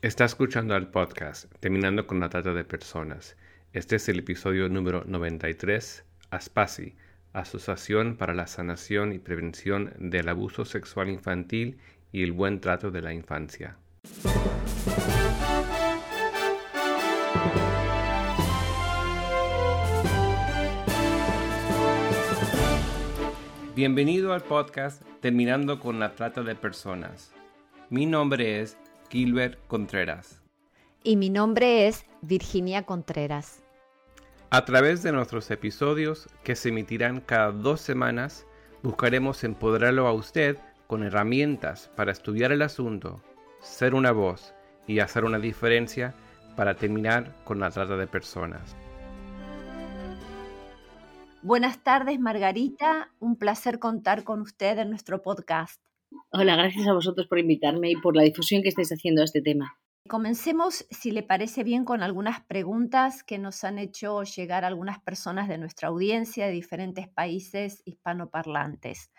Está 0.00 0.24
escuchando 0.26 0.76
el 0.76 0.86
podcast 0.86 1.52
Terminando 1.58 2.06
con 2.06 2.20
la 2.20 2.28
Trata 2.28 2.54
de 2.54 2.62
Personas. 2.62 3.36
Este 3.72 3.96
es 3.96 4.08
el 4.08 4.20
episodio 4.20 4.68
número 4.68 5.02
93, 5.04 6.04
ASPASI, 6.30 6.94
Asociación 7.32 8.16
para 8.16 8.32
la 8.32 8.46
Sanación 8.46 9.12
y 9.12 9.18
Prevención 9.18 9.92
del 9.98 10.28
Abuso 10.28 10.64
Sexual 10.64 11.08
Infantil 11.08 11.78
y 12.12 12.22
el 12.22 12.30
Buen 12.30 12.60
Trato 12.60 12.92
de 12.92 13.02
la 13.02 13.12
Infancia. 13.12 13.76
Bienvenido 23.74 24.32
al 24.32 24.42
podcast 24.42 25.02
Terminando 25.20 25.80
con 25.80 25.98
la 25.98 26.14
Trata 26.14 26.44
de 26.44 26.54
Personas. 26.54 27.32
Mi 27.90 28.06
nombre 28.06 28.60
es 28.60 28.76
Gilbert 29.10 29.58
Contreras. 29.66 30.42
Y 31.02 31.16
mi 31.16 31.30
nombre 31.30 31.88
es 31.88 32.04
Virginia 32.22 32.82
Contreras. 32.82 33.62
A 34.50 34.64
través 34.64 35.02
de 35.02 35.12
nuestros 35.12 35.50
episodios, 35.50 36.28
que 36.42 36.56
se 36.56 36.70
emitirán 36.70 37.20
cada 37.20 37.52
dos 37.52 37.80
semanas, 37.80 38.46
buscaremos 38.82 39.44
empoderarlo 39.44 40.06
a 40.06 40.12
usted 40.12 40.58
con 40.86 41.02
herramientas 41.02 41.90
para 41.96 42.12
estudiar 42.12 42.52
el 42.52 42.62
asunto, 42.62 43.22
ser 43.60 43.94
una 43.94 44.12
voz 44.12 44.54
y 44.86 45.00
hacer 45.00 45.24
una 45.24 45.38
diferencia 45.38 46.14
para 46.56 46.74
terminar 46.74 47.34
con 47.44 47.60
la 47.60 47.70
trata 47.70 47.96
de 47.96 48.06
personas. 48.06 48.74
Buenas 51.42 51.78
tardes, 51.78 52.18
Margarita. 52.18 53.12
Un 53.20 53.36
placer 53.36 53.78
contar 53.78 54.24
con 54.24 54.40
usted 54.40 54.78
en 54.78 54.90
nuestro 54.90 55.22
podcast. 55.22 55.80
Hola, 56.30 56.56
gracias 56.56 56.86
a 56.86 56.92
vosotros 56.92 57.26
por 57.26 57.38
invitarme 57.38 57.90
y 57.90 57.96
por 57.96 58.14
la 58.14 58.22
difusión 58.22 58.62
que 58.62 58.68
estáis 58.68 58.92
haciendo 58.92 59.22
a 59.22 59.24
este 59.24 59.42
tema. 59.42 59.78
Comencemos, 60.08 60.86
si 60.90 61.10
le 61.10 61.22
parece 61.22 61.64
bien, 61.64 61.84
con 61.84 62.02
algunas 62.02 62.40
preguntas 62.42 63.22
que 63.22 63.38
nos 63.38 63.62
han 63.62 63.78
hecho 63.78 64.22
llegar 64.22 64.64
algunas 64.64 65.00
personas 65.00 65.48
de 65.48 65.58
nuestra 65.58 65.88
audiencia 65.88 66.46
de 66.46 66.52
diferentes 66.52 67.08
países 67.08 67.82
hispanoparlantes. 67.84 69.10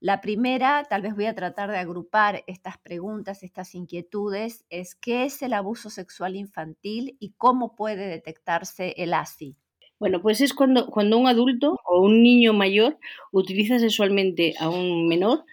La 0.00 0.20
primera, 0.20 0.82
tal 0.90 1.02
vez 1.02 1.14
voy 1.14 1.26
a 1.26 1.34
tratar 1.34 1.70
de 1.70 1.78
agrupar 1.78 2.42
estas 2.48 2.76
preguntas, 2.78 3.44
estas 3.44 3.72
inquietudes, 3.76 4.64
es 4.68 4.96
¿qué 4.96 5.24
es 5.24 5.42
el 5.42 5.52
abuso 5.52 5.90
sexual 5.90 6.34
infantil 6.34 7.16
y 7.20 7.34
cómo 7.34 7.76
puede 7.76 8.08
detectarse 8.08 8.94
el 8.96 9.14
ASI? 9.14 9.56
Bueno, 10.02 10.20
pues 10.20 10.40
es 10.40 10.52
cuando, 10.52 10.86
cuando 10.86 11.16
un 11.16 11.28
adulto 11.28 11.78
o 11.84 12.00
un 12.00 12.24
niño 12.24 12.52
mayor 12.52 12.98
utiliza 13.30 13.78
sexualmente 13.78 14.54
a 14.58 14.68
un 14.68 15.06
menor 15.06 15.44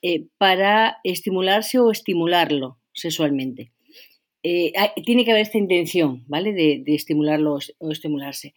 eh, 0.00 0.28
para 0.38 0.96
estimularse 1.04 1.78
o 1.78 1.90
estimularlo 1.90 2.78
sexualmente. 2.94 3.70
Eh, 4.42 4.72
tiene 5.04 5.26
que 5.26 5.32
haber 5.32 5.42
esta 5.42 5.58
intención, 5.58 6.24
¿vale? 6.26 6.54
De, 6.54 6.82
estimularlo 6.86 7.58
o 7.80 7.90
estimularse. 7.90 8.54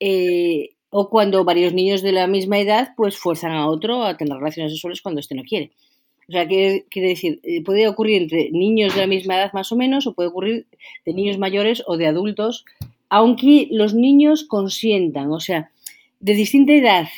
Eh, 0.00 0.70
o 0.90 1.08
cuando 1.10 1.44
varios 1.44 1.72
niños 1.72 2.02
de 2.02 2.10
la 2.10 2.26
misma 2.26 2.58
edad 2.58 2.88
pues 2.96 3.16
fuerzan 3.16 3.52
a 3.52 3.68
otro 3.68 4.02
a 4.02 4.16
tener 4.16 4.36
relaciones 4.36 4.72
sexuales 4.72 5.00
cuando 5.00 5.20
éste 5.20 5.36
no 5.36 5.44
quiere. 5.44 5.70
O 6.28 6.32
sea, 6.32 6.48
quiere, 6.48 6.86
quiere 6.90 7.10
decir, 7.10 7.40
puede 7.64 7.86
ocurrir 7.86 8.22
entre 8.22 8.50
niños 8.50 8.96
de 8.96 9.02
la 9.02 9.06
misma 9.06 9.36
edad 9.36 9.52
más 9.52 9.70
o 9.70 9.76
menos, 9.76 10.08
o 10.08 10.14
puede 10.14 10.30
ocurrir 10.30 10.66
de 11.06 11.14
niños 11.14 11.38
mayores 11.38 11.84
o 11.86 11.96
de 11.96 12.08
adultos 12.08 12.64
aunque 13.08 13.68
los 13.70 13.94
niños 13.94 14.44
consientan, 14.44 15.32
o 15.32 15.40
sea, 15.40 15.70
de 16.20 16.34
distinta 16.34 16.72
edad 16.72 17.08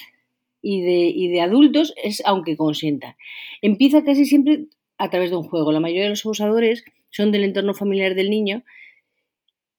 y 0.63 0.83
de, 0.83 1.29
de 1.31 1.41
adultos 1.41 1.95
es 2.03 2.23
aunque 2.25 2.57
consientan. 2.57 3.17
Empieza 3.63 4.05
casi 4.05 4.27
siempre 4.27 4.67
a 4.99 5.09
través 5.11 5.31
de 5.31 5.37
un 5.37 5.45
juego. 5.45 5.73
La 5.73 5.81
mayoría 5.81 6.05
de 6.05 6.11
los 6.11 6.25
abusadores 6.25 6.85
son 7.11 7.33
del 7.33 7.45
entorno 7.45 7.75
familiar 7.75 8.15
del 8.15 8.31
niño, 8.31 8.63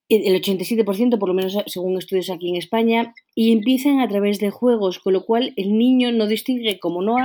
el 0.10 0.42
87% 0.42 1.18
por 1.20 1.30
lo 1.30 1.36
menos 1.36 1.58
según 1.68 1.98
estudios 1.98 2.30
aquí 2.30 2.50
en 2.50 2.58
España, 2.58 3.14
y 3.34 3.54
empiezan 3.54 4.02
a 4.02 4.10
través 4.10 4.40
de 4.40 4.50
juegos, 4.50 5.00
con 5.00 5.14
lo 5.14 5.26
cual 5.26 5.54
el 5.56 5.78
niño 5.78 6.12
no 6.12 6.28
distingue, 6.28 6.80
como 6.80 7.02
no, 7.02 7.16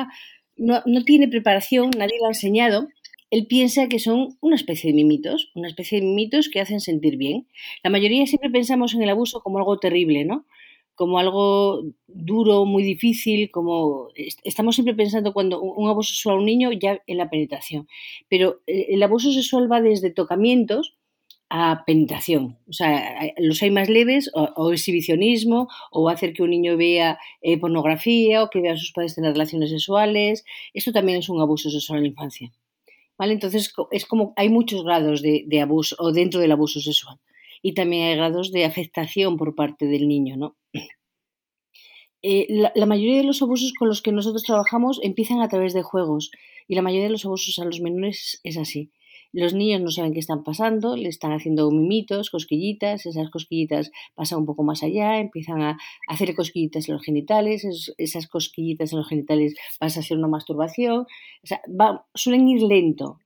no, 0.56 0.82
no 0.86 1.04
tiene 1.04 1.26
preparación, 1.26 1.90
nadie 1.98 2.18
lo 2.20 2.26
ha 2.26 2.30
enseñado, 2.30 2.86
él 3.30 3.46
piensa 3.46 3.88
que 3.88 3.98
son 3.98 4.36
una 4.40 4.56
especie 4.56 4.90
de 4.90 4.94
mimitos, 4.94 5.50
una 5.54 5.68
especie 5.68 6.00
de 6.00 6.06
mimitos 6.06 6.48
que 6.48 6.60
hacen 6.60 6.80
sentir 6.80 7.16
bien. 7.16 7.48
La 7.82 7.90
mayoría 7.90 8.26
siempre 8.26 8.50
pensamos 8.50 8.94
en 8.94 9.02
el 9.02 9.10
abuso 9.10 9.40
como 9.40 9.58
algo 9.58 9.78
terrible, 9.78 10.24
¿no? 10.24 10.46
Como 10.94 11.18
algo 11.18 11.82
duro, 12.06 12.64
muy 12.64 12.82
difícil, 12.82 13.50
como 13.50 14.08
estamos 14.44 14.76
siempre 14.76 14.94
pensando 14.94 15.32
cuando 15.32 15.60
un 15.60 15.88
abuso 15.88 16.14
sexual 16.14 16.36
a 16.36 16.38
un 16.38 16.46
niño 16.46 16.72
ya 16.72 17.02
en 17.06 17.18
la 17.18 17.28
penetración. 17.28 17.88
Pero 18.28 18.60
eh, 18.66 18.86
el 18.90 19.02
abuso 19.02 19.32
sexual 19.32 19.70
va 19.70 19.82
desde 19.82 20.10
tocamientos 20.10 20.96
a 21.50 21.84
penetración. 21.86 22.58
O 22.68 22.72
sea, 22.72 23.20
los 23.38 23.62
hay 23.62 23.70
más 23.70 23.88
leves, 23.88 24.30
o, 24.34 24.72
exhibicionismo, 24.72 25.68
o 25.90 26.08
hacer 26.08 26.32
que 26.32 26.42
un 26.42 26.50
niño 26.50 26.76
vea 26.76 27.18
eh, 27.42 27.58
pornografía, 27.58 28.42
o 28.42 28.50
que 28.50 28.60
vea 28.60 28.72
a 28.72 28.76
sus 28.76 28.92
padres 28.92 29.14
tener 29.14 29.32
relaciones 29.32 29.70
sexuales. 29.70 30.44
Esto 30.74 30.92
también 30.92 31.18
es 31.18 31.28
un 31.28 31.40
abuso 31.40 31.70
sexual 31.70 31.98
en 31.98 32.02
la 32.04 32.08
infancia. 32.08 32.52
¿Vale? 33.18 33.32
Entonces 33.32 33.72
es 33.90 34.06
como 34.06 34.32
hay 34.36 34.48
muchos 34.48 34.84
grados 34.84 35.22
de, 35.22 35.60
abuso 35.60 35.96
o 35.98 36.12
dentro 36.12 36.40
del 36.40 36.52
abuso 36.52 36.80
sexual 36.80 37.18
y 37.62 37.74
también 37.74 38.08
hay 38.08 38.16
grados 38.16 38.52
de 38.52 38.64
afectación 38.64 39.36
por 39.36 39.54
parte 39.54 39.86
del 39.86 40.08
niño, 40.08 40.36
¿no? 40.36 40.56
Eh, 42.28 42.46
la, 42.74 42.86
mayoría 42.86 43.18
de 43.18 43.24
los 43.24 43.40
abusos 43.40 43.72
con 43.78 43.86
los 43.86 44.02
que 44.02 44.10
nosotros 44.10 44.42
trabajamos 44.42 44.98
empiezan 45.04 45.42
a 45.42 45.48
través 45.48 45.74
de 45.74 45.84
juegos 45.84 46.32
y 46.66 46.74
la 46.74 46.82
mayoría 46.82 47.04
de 47.04 47.12
los 47.12 47.24
abusos 47.24 47.56
a 47.60 47.64
los 47.64 47.80
menores 47.80 48.40
es 48.42 48.56
así. 48.56 48.90
Los 49.36 49.52
niños 49.52 49.82
no 49.82 49.90
saben 49.90 50.14
qué 50.14 50.18
están 50.18 50.44
pasando, 50.44 50.96
le 50.96 51.10
están 51.10 51.30
haciendo 51.30 51.70
mimitos, 51.70 52.30
cosquillitas, 52.30 53.04
esas 53.04 53.28
cosquillitas 53.28 53.92
pasan 54.14 54.38
un 54.38 54.46
poco 54.46 54.62
más 54.62 54.82
allá, 54.82 55.20
empiezan 55.20 55.60
a 55.60 55.76
hacer 56.08 56.34
cosquillitas 56.34 56.88
en 56.88 56.94
los 56.94 57.04
genitales, 57.04 57.92
esas 57.98 58.28
cosquillitas 58.28 58.92
en 58.92 58.98
los 59.00 59.08
genitales 59.10 59.54
pasan 59.78 60.00
a 60.00 60.06
ser 60.06 60.16
una 60.16 60.28
masturbación, 60.28 61.04
suelen 62.14 62.48
ir 62.48 62.62
lento, 62.62 63.18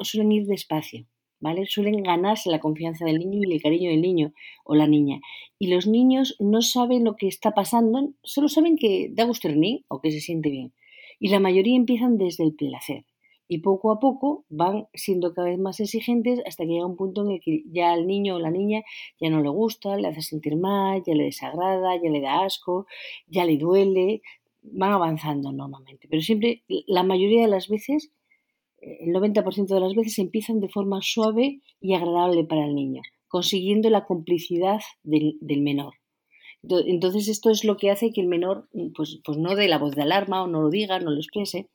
suelen 0.00 0.32
ir 0.32 0.46
despacio. 0.46 1.04
¿Vale? 1.42 1.64
Suelen 1.66 2.02
ganarse 2.02 2.50
la 2.50 2.60
confianza 2.60 3.06
del 3.06 3.18
niño 3.18 3.40
y 3.42 3.54
el 3.54 3.62
cariño 3.62 3.90
del 3.90 4.02
niño 4.02 4.32
o 4.62 4.74
la 4.74 4.86
niña. 4.86 5.20
Y 5.58 5.68
los 5.68 5.86
niños 5.86 6.36
no 6.38 6.60
saben 6.60 7.04
lo 7.04 7.16
que 7.16 7.28
está 7.28 7.52
pasando, 7.52 8.12
solo 8.22 8.48
saben 8.48 8.76
que 8.76 9.10
da 9.10 9.24
gusto 9.24 9.48
o 9.88 10.00
que 10.00 10.10
se 10.10 10.20
siente 10.20 10.50
bien. 10.50 10.72
Y 11.18 11.28
la 11.28 11.40
mayoría 11.40 11.76
empiezan 11.76 12.18
desde 12.18 12.44
el 12.44 12.54
placer 12.54 13.04
y 13.52 13.58
poco 13.58 13.90
a 13.90 13.98
poco 13.98 14.44
van 14.48 14.86
siendo 14.94 15.34
cada 15.34 15.48
vez 15.48 15.58
más 15.58 15.80
exigentes 15.80 16.40
hasta 16.46 16.62
que 16.62 16.70
llega 16.70 16.86
un 16.86 16.94
punto 16.94 17.22
en 17.22 17.32
el 17.32 17.40
que 17.40 17.64
ya 17.66 17.90
al 17.90 18.06
niño 18.06 18.36
o 18.36 18.38
la 18.38 18.52
niña 18.52 18.82
ya 19.20 19.28
no 19.28 19.42
le 19.42 19.48
gusta, 19.48 19.96
le 19.96 20.06
hace 20.06 20.22
sentir 20.22 20.54
mal, 20.54 21.02
ya 21.04 21.14
le 21.16 21.24
desagrada, 21.24 22.00
ya 22.00 22.10
le 22.10 22.20
da 22.20 22.44
asco, 22.44 22.86
ya 23.26 23.44
le 23.44 23.56
duele, 23.56 24.22
van 24.62 24.92
avanzando 24.92 25.50
normalmente. 25.50 26.06
Pero 26.08 26.22
siempre, 26.22 26.62
la 26.86 27.02
mayoría 27.02 27.42
de 27.42 27.48
las 27.48 27.66
veces, 27.66 28.12
el 28.78 29.12
90% 29.12 29.66
de 29.66 29.80
las 29.80 29.96
veces 29.96 30.20
empiezan 30.20 30.60
de 30.60 30.68
forma 30.68 31.00
suave 31.02 31.60
y 31.80 31.94
agradable 31.94 32.44
para 32.44 32.64
el 32.64 32.76
niño, 32.76 33.02
consiguiendo 33.26 33.90
la 33.90 34.04
complicidad 34.04 34.78
del, 35.02 35.38
del 35.40 35.60
menor. 35.60 35.94
Entonces 36.62 37.26
esto 37.26 37.50
es 37.50 37.64
lo 37.64 37.76
que 37.76 37.90
hace 37.90 38.12
que 38.12 38.20
el 38.20 38.28
menor 38.28 38.68
pues, 38.94 39.18
pues 39.24 39.38
no 39.38 39.56
dé 39.56 39.66
la 39.66 39.78
voz 39.78 39.96
de 39.96 40.02
alarma 40.02 40.44
o 40.44 40.46
no 40.46 40.62
lo 40.62 40.70
diga, 40.70 41.00
no 41.00 41.10
lo 41.10 41.16
exprese, 41.16 41.68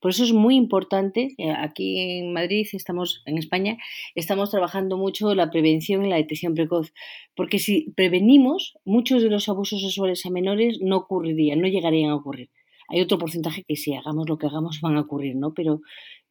por 0.00 0.10
eso 0.10 0.24
es 0.24 0.32
muy 0.32 0.56
importante, 0.56 1.34
eh, 1.38 1.50
aquí 1.50 2.18
en 2.18 2.32
Madrid, 2.32 2.66
estamos 2.72 3.22
en 3.26 3.38
España, 3.38 3.78
estamos 4.14 4.50
trabajando 4.50 4.96
mucho 4.96 5.34
la 5.34 5.50
prevención 5.50 6.04
y 6.04 6.08
la 6.08 6.16
detección 6.16 6.54
precoz, 6.54 6.92
porque 7.34 7.58
si 7.58 7.92
prevenimos, 7.96 8.74
muchos 8.84 9.22
de 9.22 9.30
los 9.30 9.48
abusos 9.48 9.80
sexuales 9.80 10.24
a 10.26 10.30
menores 10.30 10.78
no 10.80 10.96
ocurrirían, 10.96 11.60
no 11.60 11.68
llegarían 11.68 12.10
a 12.10 12.16
ocurrir. 12.16 12.50
Hay 12.88 13.00
otro 13.00 13.18
porcentaje 13.18 13.64
que 13.66 13.76
si 13.76 13.94
hagamos 13.94 14.28
lo 14.28 14.38
que 14.38 14.46
hagamos 14.46 14.80
van 14.80 14.96
a 14.96 15.00
ocurrir, 15.00 15.36
¿no? 15.36 15.54
Pero, 15.54 15.80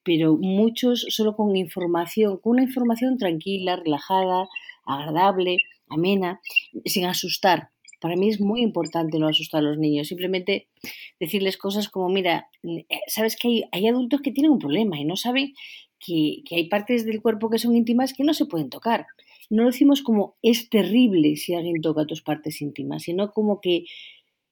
pero 0.03 0.37
muchos 0.37 1.05
solo 1.09 1.35
con 1.35 1.55
información, 1.55 2.37
con 2.37 2.53
una 2.53 2.63
información 2.63 3.17
tranquila, 3.17 3.77
relajada, 3.77 4.47
agradable, 4.85 5.57
amena, 5.89 6.39
sin 6.85 7.05
asustar, 7.05 7.69
para 8.01 8.15
mí 8.15 8.29
es 8.29 8.41
muy 8.41 8.61
importante 8.61 9.19
no 9.19 9.27
asustar 9.27 9.59
a 9.59 9.69
los 9.69 9.77
niños, 9.77 10.07
simplemente 10.07 10.67
decirles 11.19 11.55
cosas 11.55 11.87
como, 11.87 12.09
mira, 12.09 12.49
eh, 12.63 12.85
sabes 13.07 13.37
que 13.37 13.63
hay, 13.71 13.87
adultos 13.87 14.21
que 14.21 14.31
tienen 14.31 14.51
un 14.51 14.59
problema 14.59 14.99
y 14.99 15.05
no 15.05 15.15
saben 15.15 15.53
que, 15.99 16.41
hay 16.49 16.67
partes 16.67 17.05
del 17.05 17.21
cuerpo 17.21 17.49
que 17.49 17.59
son 17.59 17.75
íntimas 17.75 18.13
que 18.13 18.23
no 18.23 18.33
se 18.33 18.47
pueden 18.47 18.69
tocar. 18.69 19.05
No 19.51 19.63
lo 19.63 19.69
decimos 19.69 20.01
como 20.01 20.35
es 20.41 20.69
terrible 20.69 21.35
si 21.35 21.53
alguien 21.53 21.79
toca 21.81 22.05
tus 22.05 22.23
partes 22.23 22.61
íntimas, 22.61 23.03
sino 23.03 23.31
como 23.31 23.61
que, 23.61 23.85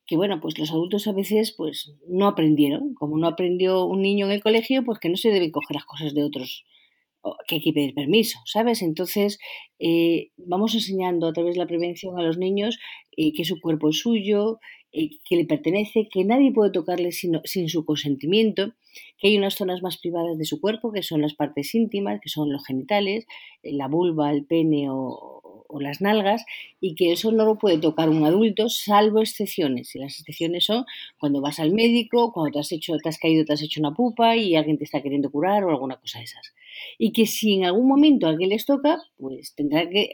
que 0.06 0.16
bueno, 0.16 0.40
pues 0.40 0.60
los 0.60 0.70
adultos 0.70 1.08
a 1.08 1.14
veces 1.14 1.54
pues 1.58 1.96
no 2.08 2.28
aprendieron, 2.28 2.94
como 2.94 3.18
no 3.18 3.28
aprendió 3.28 3.86
un 3.86 4.04
niño 4.04 4.28
en 4.28 4.34
el 4.34 4.44
colegio, 4.44 4.84
pues 4.84 5.00
que 5.00 5.10
no 5.10 5.18
se 5.18 5.32
debe 5.32 5.52
coger 5.52 5.76
las 5.76 5.86
cosas 5.86 6.14
de 6.14 6.24
otros 6.24 6.66
que 7.48 7.56
hay 7.56 7.62
que 7.62 7.74
pedir 7.74 7.94
permiso, 7.94 8.40
¿sabes? 8.46 8.82
Entonces, 8.82 9.40
eh, 9.80 10.30
vamos 10.38 10.74
enseñando 10.74 11.28
a 11.28 11.34
través 11.34 11.56
de 11.56 11.60
la 11.60 11.68
prevención 11.68 12.18
a 12.18 12.24
los 12.24 12.38
niños 12.38 12.80
eh, 13.18 13.34
que 13.34 13.46
su 13.46 13.60
cuerpo 13.60 13.90
es 13.90 14.00
suyo, 14.00 14.60
eh, 14.92 15.10
que 15.26 15.36
le 15.36 15.46
pertenece, 15.46 16.08
que 16.12 16.24
nadie 16.24 16.52
puede 16.52 16.72
tocarle 16.72 17.12
sin, 17.12 17.40
sin 17.44 17.70
su 17.70 17.86
consentimiento 17.86 18.74
que 19.20 19.28
hay 19.28 19.38
unas 19.38 19.56
zonas 19.56 19.82
más 19.82 19.98
privadas 19.98 20.38
de 20.38 20.46
su 20.46 20.60
cuerpo, 20.62 20.92
que 20.92 21.04
son 21.04 21.22
las 21.22 21.34
partes 21.34 21.76
íntimas, 21.76 22.22
que 22.22 22.30
son 22.30 22.52
los 22.52 22.66
genitales, 22.66 23.28
eh, 23.64 23.74
la 23.74 23.88
vulva, 23.88 24.32
el 24.32 24.46
pene 24.46 24.88
o, 24.90 25.36
las 25.80 26.02
nalgas, 26.02 26.44
y 26.82 26.96
que 26.96 27.12
eso 27.12 27.32
no 27.32 27.46
lo 27.46 27.60
puede 27.60 27.78
tocar 27.78 28.10
un 28.10 28.26
adulto, 28.26 28.70
salvo 28.70 29.22
excepciones. 29.22 29.96
Y 29.96 30.00
las 30.00 30.20
excepciones 30.20 30.66
son 30.66 30.84
cuando 31.20 31.42
vas 31.42 31.60
al 31.60 31.72
médico, 31.74 32.34
cuando 32.34 32.54
te 32.54 32.60
has, 32.60 32.72
hecho, 32.72 32.98
te 32.98 33.08
has 33.08 33.20
caído, 33.20 33.46
te 33.46 33.54
has 33.54 33.62
hecho 33.62 33.80
una 33.80 33.94
pupa 33.94 34.36
y 34.36 34.56
alguien 34.56 34.80
te 34.80 34.86
está 34.86 35.00
queriendo 35.02 35.30
curar 35.30 35.64
o 35.64 35.70
alguna 35.70 35.98
cosa 35.98 36.18
de 36.18 36.26
esas. 36.26 36.54
Y 36.98 37.12
que 37.12 37.28
si 37.28 37.54
en 37.54 37.66
algún 37.66 37.88
momento 37.88 38.26
alguien 38.26 38.50
les 38.50 38.66
toca, 38.66 38.98
pues 39.18 39.54
tendrá 39.54 39.88
que, 39.88 40.10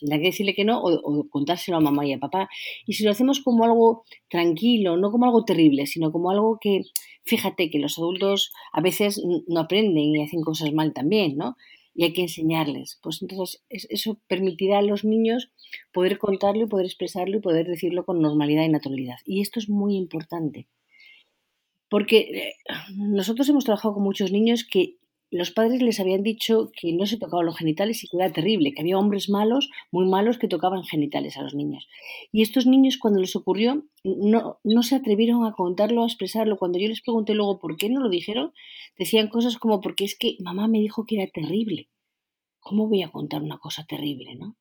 tendrá 0.00 0.18
que 0.18 0.24
decirle 0.24 0.54
que 0.54 0.64
no 0.64 0.80
o, 0.82 0.92
o 0.92 1.28
contárselo 1.30 1.78
a 1.78 1.80
mamá 1.80 2.06
y 2.06 2.12
a 2.12 2.18
papá. 2.18 2.50
Y 2.86 2.92
si 2.92 3.02
lo 3.02 3.10
hacemos 3.10 3.40
como 3.40 3.64
algo 3.64 4.04
tranquilo, 4.28 4.98
no 4.98 5.10
como 5.10 5.24
algo 5.24 5.46
terrible, 5.46 5.86
sino 5.86 6.12
como 6.12 6.30
algo 6.30 6.58
que, 6.60 6.82
fíjate 7.24 7.70
que 7.70 7.78
los 7.78 7.98
adultos 7.98 8.52
a 8.72 8.80
veces 8.80 9.20
no 9.46 9.60
aprenden 9.60 10.16
y 10.16 10.22
hacen 10.22 10.42
cosas 10.42 10.72
mal 10.72 10.92
también, 10.92 11.36
¿no? 11.36 11.56
Y 11.94 12.04
hay 12.04 12.12
que 12.12 12.22
enseñarles. 12.22 12.98
Pues 13.02 13.20
entonces 13.22 13.62
eso 13.68 14.18
permitirá 14.26 14.78
a 14.78 14.82
los 14.82 15.04
niños 15.04 15.50
poder 15.92 16.18
contarlo 16.18 16.64
y 16.64 16.68
poder 16.68 16.86
expresarlo 16.86 17.36
y 17.36 17.40
poder 17.40 17.66
decirlo 17.66 18.04
con 18.04 18.20
normalidad 18.20 18.64
y 18.64 18.68
naturalidad. 18.68 19.16
Y 19.24 19.40
esto 19.40 19.58
es 19.58 19.68
muy 19.68 19.96
importante. 19.96 20.68
Porque 21.88 22.18
eh, 22.18 22.54
nosotros 22.94 23.48
hemos 23.48 23.64
trabajado 23.64 23.94
con 23.94 24.04
muchos 24.04 24.30
niños 24.30 24.64
que 24.64 24.99
los 25.30 25.52
padres 25.52 25.80
les 25.80 26.00
habían 26.00 26.22
dicho 26.22 26.72
que 26.74 26.92
no 26.92 27.06
se 27.06 27.16
tocaban 27.16 27.46
los 27.46 27.56
genitales 27.56 28.02
y 28.02 28.08
que 28.08 28.16
era 28.16 28.32
terrible, 28.32 28.72
que 28.72 28.80
había 28.80 28.98
hombres 28.98 29.28
malos, 29.28 29.70
muy 29.92 30.06
malos, 30.08 30.38
que 30.38 30.48
tocaban 30.48 30.82
genitales 30.84 31.36
a 31.36 31.42
los 31.42 31.54
niños. 31.54 31.88
Y 32.32 32.42
estos 32.42 32.66
niños, 32.66 32.98
cuando 32.98 33.20
les 33.20 33.36
ocurrió, 33.36 33.84
no, 34.02 34.58
no 34.64 34.82
se 34.82 34.96
atrevieron 34.96 35.44
a 35.44 35.52
contarlo, 35.52 36.02
a 36.02 36.06
expresarlo. 36.06 36.58
Cuando 36.58 36.78
yo 36.78 36.88
les 36.88 37.00
pregunté 37.00 37.34
luego 37.34 37.60
por 37.60 37.76
qué 37.76 37.88
no 37.88 38.00
lo 38.00 38.08
dijeron, 38.08 38.52
decían 38.98 39.28
cosas 39.28 39.56
como 39.56 39.80
porque 39.80 40.04
es 40.04 40.18
que 40.18 40.36
mamá 40.40 40.66
me 40.66 40.80
dijo 40.80 41.06
que 41.06 41.16
era 41.16 41.30
terrible. 41.30 41.88
¿Cómo 42.58 42.88
voy 42.88 43.02
a 43.02 43.10
contar 43.10 43.42
una 43.42 43.58
cosa 43.58 43.84
terrible, 43.86 44.34
no? 44.34 44.56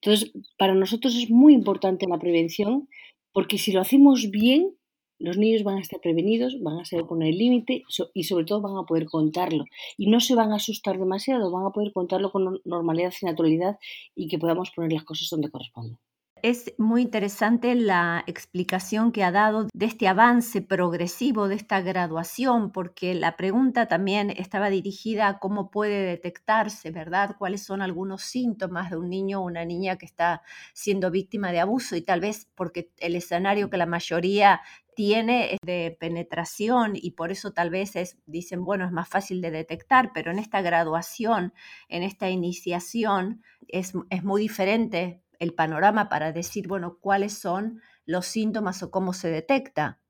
Entonces, 0.00 0.32
para 0.56 0.74
nosotros 0.74 1.14
es 1.14 1.30
muy 1.30 1.52
importante 1.52 2.06
la 2.08 2.18
prevención, 2.18 2.88
porque 3.32 3.58
si 3.58 3.72
lo 3.72 3.80
hacemos 3.80 4.30
bien, 4.30 4.74
los 5.20 5.36
niños 5.36 5.62
van 5.62 5.76
a 5.76 5.80
estar 5.80 6.00
prevenidos, 6.00 6.60
van 6.60 6.80
a 6.80 6.84
saber 6.84 7.06
poner 7.06 7.28
el 7.28 7.38
límite 7.38 7.84
y 8.14 8.24
sobre 8.24 8.44
todo 8.46 8.60
van 8.62 8.76
a 8.76 8.86
poder 8.86 9.06
contarlo. 9.06 9.64
Y 9.96 10.10
no 10.10 10.18
se 10.20 10.34
van 10.34 10.52
a 10.52 10.56
asustar 10.56 10.98
demasiado, 10.98 11.52
van 11.52 11.66
a 11.66 11.70
poder 11.70 11.92
contarlo 11.92 12.32
con 12.32 12.60
normalidad 12.64 13.12
y 13.20 13.26
naturalidad 13.26 13.78
y 14.14 14.28
que 14.28 14.38
podamos 14.38 14.70
poner 14.70 14.92
las 14.92 15.04
cosas 15.04 15.28
donde 15.30 15.50
corresponden. 15.50 15.98
Es 16.42 16.72
muy 16.78 17.02
interesante 17.02 17.74
la 17.74 18.24
explicación 18.26 19.12
que 19.12 19.24
ha 19.24 19.30
dado 19.30 19.68
de 19.74 19.84
este 19.84 20.08
avance 20.08 20.62
progresivo, 20.62 21.48
de 21.48 21.56
esta 21.56 21.82
graduación, 21.82 22.72
porque 22.72 23.14
la 23.14 23.36
pregunta 23.36 23.88
también 23.88 24.30
estaba 24.30 24.70
dirigida 24.70 25.28
a 25.28 25.38
cómo 25.38 25.70
puede 25.70 26.02
detectarse, 26.02 26.92
¿verdad? 26.92 27.36
¿Cuáles 27.38 27.62
son 27.62 27.82
algunos 27.82 28.22
síntomas 28.22 28.88
de 28.88 28.96
un 28.96 29.10
niño 29.10 29.40
o 29.40 29.44
una 29.44 29.66
niña 29.66 29.96
que 29.98 30.06
está 30.06 30.40
siendo 30.72 31.10
víctima 31.10 31.52
de 31.52 31.60
abuso? 31.60 31.94
Y 31.94 32.00
tal 32.00 32.20
vez 32.20 32.48
porque 32.54 32.90
el 32.96 33.16
escenario 33.16 33.68
que 33.68 33.76
la 33.76 33.84
mayoría 33.84 34.62
tiene 35.00 35.56
de 35.64 35.96
penetración 35.98 36.92
y 36.94 37.12
por 37.12 37.32
eso 37.32 37.54
tal 37.54 37.70
vez 37.70 37.96
es, 37.96 38.18
dicen, 38.26 38.66
bueno, 38.66 38.84
es 38.84 38.92
más 38.92 39.08
fácil 39.08 39.40
de 39.40 39.50
detectar, 39.50 40.10
pero 40.12 40.30
en 40.30 40.38
esta 40.38 40.60
graduación, 40.60 41.54
en 41.88 42.02
esta 42.02 42.28
iniciación, 42.28 43.42
es, 43.66 43.94
es 44.10 44.24
muy 44.24 44.42
diferente 44.42 45.22
el 45.38 45.54
panorama 45.54 46.10
para 46.10 46.32
decir, 46.32 46.68
bueno, 46.68 46.98
cuáles 47.00 47.32
son 47.32 47.80
los 48.04 48.26
síntomas 48.26 48.82
o 48.82 48.90
cómo 48.90 49.14
se 49.14 49.30
detecta. 49.30 50.02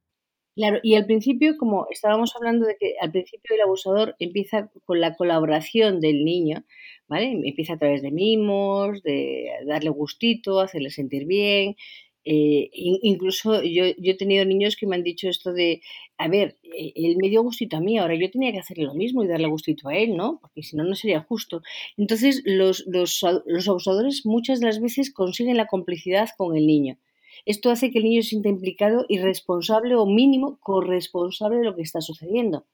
Claro, 0.57 0.81
y 0.83 0.97
al 0.97 1.07
principio, 1.07 1.57
como 1.57 1.87
estábamos 1.91 2.35
hablando 2.35 2.67
de 2.67 2.77
que 2.77 2.95
al 3.01 3.13
principio 3.13 3.55
el 3.55 3.63
abusador 3.63 4.17
empieza 4.19 4.73
con 4.85 5.01
la 5.01 5.15
colaboración 5.15 6.01
del 6.01 6.25
niño, 6.25 6.65
¿vale? 7.07 7.31
Empieza 7.45 7.75
a 7.75 7.79
través 7.79 8.03
de 8.03 8.11
mimos, 8.11 9.05
de 9.05 9.51
darle 9.69 9.91
gustito, 9.91 10.59
hacerle 10.59 10.91
sentir 10.91 11.27
bien, 11.27 11.77
eh, 12.25 12.71
incluso 12.73 13.63
yo, 13.63 13.85
yo, 13.97 14.13
he 14.13 14.17
tenido 14.17 14.45
niños 14.45 14.77
que 14.77 14.87
me 14.87 14.97
han 14.97 15.03
dicho 15.03 15.29
esto 15.29 15.53
de, 15.53 15.81
a 16.19 16.29
ver, 16.29 16.59
eh, 16.63 16.93
él 16.95 17.17
me 17.21 17.29
dio 17.31 17.43
gustito 17.43 17.77
a 17.77 17.81
mí, 17.81 17.99
ahora 17.99 18.15
yo 18.15 18.31
tenía 18.31 18.53
que 18.53 18.59
hacerle 18.59 18.85
lo 18.85 18.95
mismo 18.95 19.25
y 19.25 19.29
darle 19.29 19.49
gustito 19.49 19.89
a 19.89 19.97
él, 19.97 20.17
¿no? 20.17 20.39
Porque 20.41 20.63
si 20.63 20.77
no, 20.77 20.85
no 20.85 20.95
sería 20.95 21.21
justo. 21.21 21.63
Entonces, 21.97 22.43
los, 22.45 22.85
los, 22.87 23.25
los 23.47 23.69
abusadores 23.69 24.27
muchas 24.27 24.61
de 24.61 24.67
las 24.67 24.81
veces 24.81 25.13
consiguen 25.13 25.57
la 25.57 25.67
complicidad 25.67 26.29
con 26.37 26.57
el 26.57 26.67
niño. 26.67 26.99
Esto 27.47 27.71
hace 27.71 27.91
que 27.91 27.99
el 27.99 28.05
niño 28.05 28.23
se 28.23 28.31
sienta 28.31 28.49
implicado 28.51 29.07
y 29.09 29.19
responsable 29.19 29.95
o 29.95 30.05
mínimo 30.05 30.59
corresponsable 30.61 31.59
de 31.59 31.65
lo 31.65 31.75
que 31.75 31.83
está 31.83 32.01
sucediendo. 32.03 32.67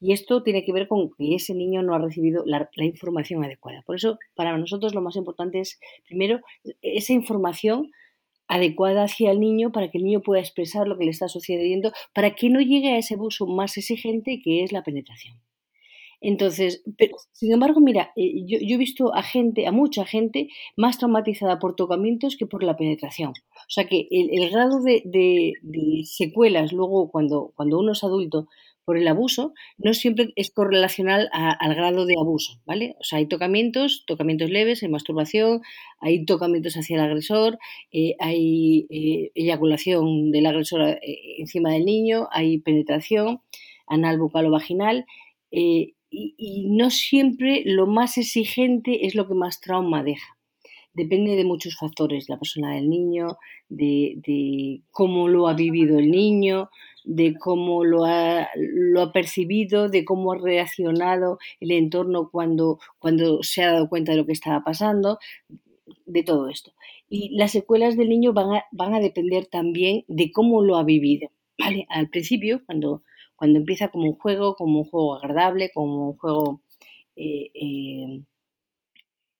Y 0.00 0.12
esto 0.12 0.42
tiene 0.42 0.64
que 0.64 0.72
ver 0.72 0.88
con 0.88 1.10
que 1.10 1.34
ese 1.34 1.54
niño 1.54 1.82
no 1.82 1.94
ha 1.94 1.98
recibido 1.98 2.42
la, 2.46 2.68
la, 2.74 2.84
información 2.84 3.44
adecuada. 3.44 3.82
Por 3.82 3.96
eso, 3.96 4.18
para 4.34 4.56
nosotros 4.56 4.94
lo 4.94 5.00
más 5.00 5.16
importante 5.16 5.60
es, 5.60 5.78
primero, 6.06 6.40
esa 6.82 7.12
información 7.12 7.92
adecuada 8.48 9.04
hacia 9.04 9.30
el 9.30 9.40
niño 9.40 9.72
para 9.72 9.90
que 9.90 9.98
el 9.98 10.04
niño 10.04 10.20
pueda 10.20 10.40
expresar 10.40 10.86
lo 10.86 10.98
que 10.98 11.04
le 11.04 11.10
está 11.10 11.28
sucediendo, 11.28 11.92
para 12.14 12.34
que 12.34 12.50
no 12.50 12.60
llegue 12.60 12.92
a 12.92 12.98
ese 12.98 13.14
abuso 13.14 13.46
más 13.46 13.76
exigente 13.76 14.40
que 14.42 14.62
es 14.62 14.72
la 14.72 14.82
penetración. 14.82 15.40
Entonces, 16.20 16.82
pero, 16.96 17.16
sin 17.32 17.52
embargo, 17.52 17.80
mira, 17.80 18.10
eh, 18.16 18.46
yo, 18.46 18.58
he 18.58 18.78
visto 18.78 19.14
a 19.14 19.22
gente, 19.22 19.66
a 19.66 19.72
mucha 19.72 20.06
gente, 20.06 20.48
más 20.74 20.96
traumatizada 20.96 21.58
por 21.58 21.76
tocamientos 21.76 22.38
que 22.38 22.46
por 22.46 22.62
la 22.62 22.78
penetración. 22.78 23.30
O 23.30 23.68
sea 23.68 23.86
que 23.86 24.08
el, 24.10 24.48
grado 24.50 24.80
de, 24.80 25.02
de, 25.04 26.02
secuelas 26.04 26.72
luego 26.72 27.10
cuando, 27.10 27.52
cuando 27.54 27.78
uno 27.78 27.92
es 27.92 28.02
adulto 28.02 28.48
por 28.84 28.98
el 28.98 29.08
abuso 29.08 29.54
no 29.78 29.94
siempre 29.94 30.32
es 30.36 30.50
correlacional 30.50 31.28
al 31.32 31.74
grado 31.74 32.06
de 32.06 32.14
abuso, 32.18 32.60
¿vale? 32.66 32.96
O 33.00 33.04
sea, 33.04 33.18
hay 33.18 33.26
tocamientos, 33.26 34.04
tocamientos 34.06 34.50
leves, 34.50 34.82
hay 34.82 34.88
masturbación, 34.88 35.62
hay 36.00 36.24
tocamientos 36.24 36.74
hacia 36.74 36.96
el 36.96 37.02
agresor, 37.02 37.58
eh, 37.92 38.14
hay 38.20 38.86
eh, 38.90 39.32
eyaculación 39.34 40.30
del 40.30 40.46
agresor 40.46 40.82
eh, 40.82 41.00
encima 41.38 41.70
del 41.70 41.84
niño, 41.84 42.28
hay 42.30 42.58
penetración 42.58 43.40
anal, 43.86 44.18
bucal 44.18 44.46
o 44.46 44.50
vaginal, 44.50 45.06
y, 45.50 45.94
no 46.68 46.90
siempre 46.90 47.62
lo 47.64 47.86
más 47.86 48.18
exigente 48.18 49.06
es 49.06 49.14
lo 49.14 49.26
que 49.26 49.34
más 49.34 49.60
trauma 49.60 50.02
deja. 50.02 50.36
Depende 50.94 51.36
de 51.36 51.44
muchos 51.44 51.76
factores, 51.76 52.28
la 52.28 52.38
persona 52.38 52.74
del 52.74 52.88
niño, 52.88 53.36
de 53.68 54.82
cómo 54.90 55.28
lo 55.28 55.48
ha 55.48 55.54
vivido 55.54 55.98
el 55.98 56.10
niño, 56.10 56.70
de 57.04 57.34
cómo 57.38 57.84
lo 57.84 58.04
ha, 58.04 58.48
lo 58.56 59.02
ha 59.02 59.12
percibido, 59.12 59.88
de 59.88 60.04
cómo 60.04 60.32
ha 60.32 60.38
reaccionado 60.38 61.38
el 61.60 61.70
entorno 61.70 62.30
cuando, 62.30 62.78
cuando 62.98 63.42
se 63.42 63.62
ha 63.62 63.72
dado 63.72 63.88
cuenta 63.88 64.12
de 64.12 64.18
lo 64.18 64.26
que 64.26 64.32
estaba 64.32 64.64
pasando, 64.64 65.18
de 66.06 66.22
todo 66.22 66.48
esto. 66.48 66.72
Y 67.08 67.36
las 67.36 67.52
secuelas 67.52 67.96
del 67.96 68.08
niño 68.08 68.32
van 68.32 68.54
a, 68.54 68.64
van 68.72 68.94
a 68.94 69.00
depender 69.00 69.46
también 69.46 70.04
de 70.08 70.32
cómo 70.32 70.62
lo 70.62 70.76
ha 70.76 70.82
vivido. 70.82 71.28
¿vale? 71.58 71.86
Al 71.90 72.08
principio, 72.08 72.62
cuando, 72.64 73.02
cuando 73.36 73.58
empieza 73.58 73.88
como 73.88 74.08
un 74.08 74.16
juego, 74.16 74.56
como 74.56 74.80
un 74.80 74.84
juego 74.84 75.16
agradable, 75.16 75.70
como 75.72 76.10
un 76.10 76.16
juego 76.16 76.62
eh, 77.16 77.50
eh, 77.54 78.22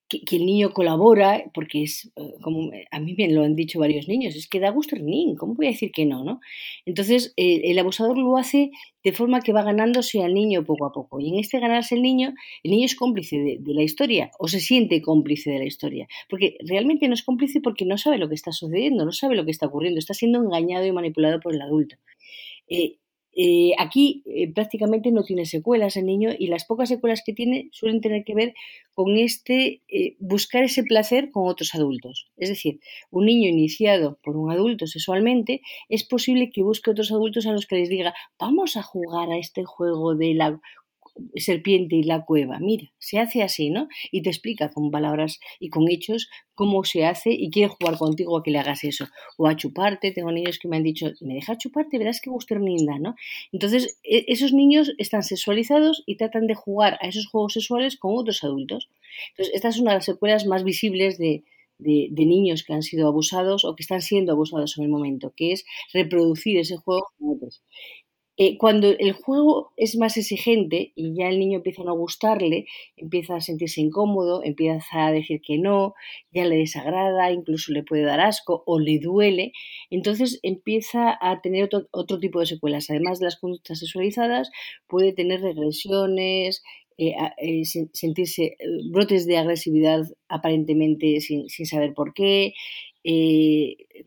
que, 0.09 0.37
el 0.37 0.47
niño 0.47 0.73
colabora, 0.73 1.45
porque 1.55 1.83
es, 1.83 2.13
eh, 2.17 2.35
como 2.43 2.71
a 2.91 3.01
mí 3.01 3.15
bien 3.15 3.35
lo 3.35 3.43
han 3.43 3.57
dicho 3.57 3.79
varios 3.79 4.09
niños, 4.09 4.37
es 4.37 4.49
que 4.49 4.61
da 4.61 4.71
gusto 4.71 4.97
el 4.97 5.05
niño, 5.05 5.37
¿cómo 5.37 5.55
voy 5.55 5.67
a 5.67 5.71
decir 5.71 5.93
que 5.93 6.05
no? 6.07 6.25
no? 6.25 6.41
Entonces, 6.85 7.33
eh, 7.37 7.63
el 7.65 7.79
abusador 7.79 8.19
lo 8.19 8.37
hace 8.37 8.71
de 9.03 9.13
forma 9.13 9.41
que 9.41 9.53
va 9.53 9.63
ganándose 9.63 10.23
al 10.23 10.35
niño 10.35 10.65
poco 10.65 10.87
a 10.87 10.93
poco. 10.93 11.21
Y 11.21 11.29
en 11.29 11.39
este 11.39 11.61
ganarse 11.61 11.95
el 11.95 12.03
niño, 12.03 12.35
el 12.63 12.71
niño 12.71 12.87
es 12.87 12.97
cómplice 12.97 13.37
de, 13.37 13.75
la 13.75 13.83
historia 13.83 14.31
o 14.39 14.49
se 14.49 14.61
siente 14.61 15.03
cómplice 15.03 15.51
de 15.51 15.59
la 15.59 15.67
historia. 15.67 16.09
Porque 16.29 16.57
realmente 16.67 17.07
no 17.07 17.15
es 17.15 17.23
cómplice 17.23 17.61
porque 17.61 17.85
no 17.85 17.99
sabe 17.99 18.19
lo 18.19 18.29
que 18.29 18.35
está 18.35 18.53
sucediendo, 18.53 19.05
no 19.05 19.13
sabe 19.13 19.37
lo 19.37 19.45
que 19.45 19.51
está 19.51 19.67
ocurriendo, 19.67 19.99
está 19.99 20.15
siendo 20.15 20.43
engañado 20.43 20.87
y 20.87 20.93
manipulado 20.93 21.39
por 21.41 21.55
el 21.55 21.61
adulto. 21.61 21.97
Eh, 22.69 22.97
eh, 23.37 23.73
aquí 23.79 24.23
eh, 24.27 24.53
prácticamente 24.53 25.11
no 25.11 25.25
tiene 25.25 25.45
secuelas 25.47 25.97
el 25.97 26.07
niño 26.07 26.31
y 26.39 26.47
las 26.47 26.65
pocas 26.65 26.89
secuelas 26.89 27.23
que 27.25 27.33
tiene 27.33 27.69
suelen 27.73 28.01
tener 28.01 28.25
que 28.25 28.35
ver 28.35 28.55
con 28.95 29.17
este 29.17 29.83
eh, 29.89 30.17
buscar 30.21 30.63
ese 30.63 30.85
placer 30.85 31.31
con 31.33 31.49
otros 31.49 31.75
adultos. 31.75 32.29
Es 32.37 32.49
decir, 32.49 32.81
un 33.11 33.27
niño 33.27 33.49
iniciado 33.49 34.19
por 34.23 34.37
un 34.37 34.51
adulto 34.51 34.87
sexualmente 34.87 35.63
es 35.89 36.05
posible 36.05 36.51
que 36.51 36.63
busque 36.63 36.91
otros 36.91 37.11
adultos 37.11 37.47
a 37.47 37.53
los 37.53 37.67
que 37.67 37.77
les 37.77 37.89
diga 37.89 38.15
vamos 38.39 38.77
a 38.77 38.83
jugar 38.83 39.31
a 39.31 39.39
este 39.39 39.65
juego 39.65 40.15
de 40.15 40.35
la 40.35 40.61
serpiente 41.37 41.97
y 41.97 42.03
la 42.03 42.25
cueva. 42.25 42.59
Mira, 42.59 42.91
se 42.99 43.19
hace 43.19 43.43
así, 43.43 43.71
¿no? 43.71 43.89
Y 44.11 44.23
te 44.23 44.31
explica 44.31 44.71
con 44.71 44.91
palabras 44.91 45.41
y 45.61 45.69
con 45.69 45.89
hechos 45.89 46.29
cómo 46.55 46.85
se 46.85 47.05
hace 47.05 47.31
y 47.33 47.51
quiere 47.51 47.69
jugar 47.69 47.99
contigo 47.99 48.37
a 48.37 48.43
que 48.43 48.51
le 48.51 48.59
hagas 48.59 48.85
eso. 48.85 49.07
O 49.37 49.47
a 49.47 49.57
chuparte. 49.57 50.13
Tengo 50.13 50.33
niños 50.33 50.59
que 50.59 50.69
me 50.69 50.77
han 50.77 50.83
dicho, 50.83 51.11
me 51.21 51.35
deja 51.35 51.59
chuparte, 51.59 51.99
verás 51.99 52.21
que 52.21 52.31
linda, 52.59 52.99
¿no? 52.99 53.17
Entonces, 53.53 53.99
e, 54.03 54.25
esos 54.29 54.53
niños 54.53 54.93
están 54.99 55.23
sexualizados 55.23 56.03
y 56.07 56.17
tratan 56.17 56.47
de 56.47 56.55
jugar 56.55 56.99
a 57.01 57.09
esos 57.09 57.27
juegos 57.27 57.55
sexuales 57.55 57.97
con 57.97 58.13
otros 58.17 58.43
adultos. 58.45 58.89
Entonces, 59.31 59.55
esta 59.55 59.69
es 59.69 59.79
una 59.79 59.93
de 59.93 59.99
las 59.99 60.05
secuelas 60.05 60.47
más 60.47 60.65
visibles 60.65 61.19
de, 61.19 61.45
de, 61.79 62.09
de, 62.11 62.27
niños 62.27 62.63
que 62.65 62.75
han 62.75 62.83
sido 62.83 63.09
abusados 63.09 63.65
o 63.65 63.75
que 63.75 63.83
están 63.83 64.03
siendo 64.03 64.33
abusados 64.33 64.79
en 64.79 64.85
el 64.85 64.91
momento, 64.91 65.33
que 65.37 65.53
es 65.53 65.65
reproducir 65.93 66.59
ese 66.59 66.77
juego 66.77 67.07
con 67.19 67.37
otros. 67.37 67.63
Eh, 68.37 68.59
cuando 68.59 68.89
el 68.89 69.13
juego 69.13 69.73
es 69.77 69.97
más 69.97 70.17
exigente 70.17 70.93
y 70.97 71.15
ya 71.15 71.29
el 71.29 71.39
niño 71.39 71.59
empieza 71.59 71.83
a 71.83 71.85
no 71.85 71.95
gustarle, 71.95 72.67
empieza 72.97 73.37
a 73.37 73.41
sentirse 73.41 73.81
incómodo, 73.81 74.43
empieza 74.43 75.07
a 75.07 75.13
decir 75.13 75.41
que 75.41 75.57
no, 75.59 75.95
ya 76.33 76.45
le 76.45 76.57
desagrada, 76.57 77.31
incluso 77.31 77.73
le 77.73 77.85
puede 77.85 78.03
dar 78.03 78.21
asco 78.21 78.65
o 78.67 78.81
le 78.81 78.99
duele, 78.99 79.53
entonces 79.89 80.41
empieza 80.43 81.17
a 81.21 81.41
tener 81.43 81.69
otro, 81.93 82.19
tipo 82.19 82.41
de 82.41 82.47
secuelas. 82.47 82.91
Además 82.91 83.21
de 83.21 83.27
las 83.27 83.37
conductas 83.39 83.79
sexualizadas, 83.79 84.51
puede 84.89 85.13
tener 85.13 85.41
regresiones, 85.41 86.65
eh, 86.99 87.15
eh, 87.39 87.65
sentirse 87.93 88.57
brotes 88.91 89.27
de 89.27 89.37
agresividad 89.37 90.07
aparentemente 90.29 91.21
sin, 91.21 91.49
sin 91.49 91.67
saber 91.67 91.95
por 91.95 92.15
qué, 92.15 92.55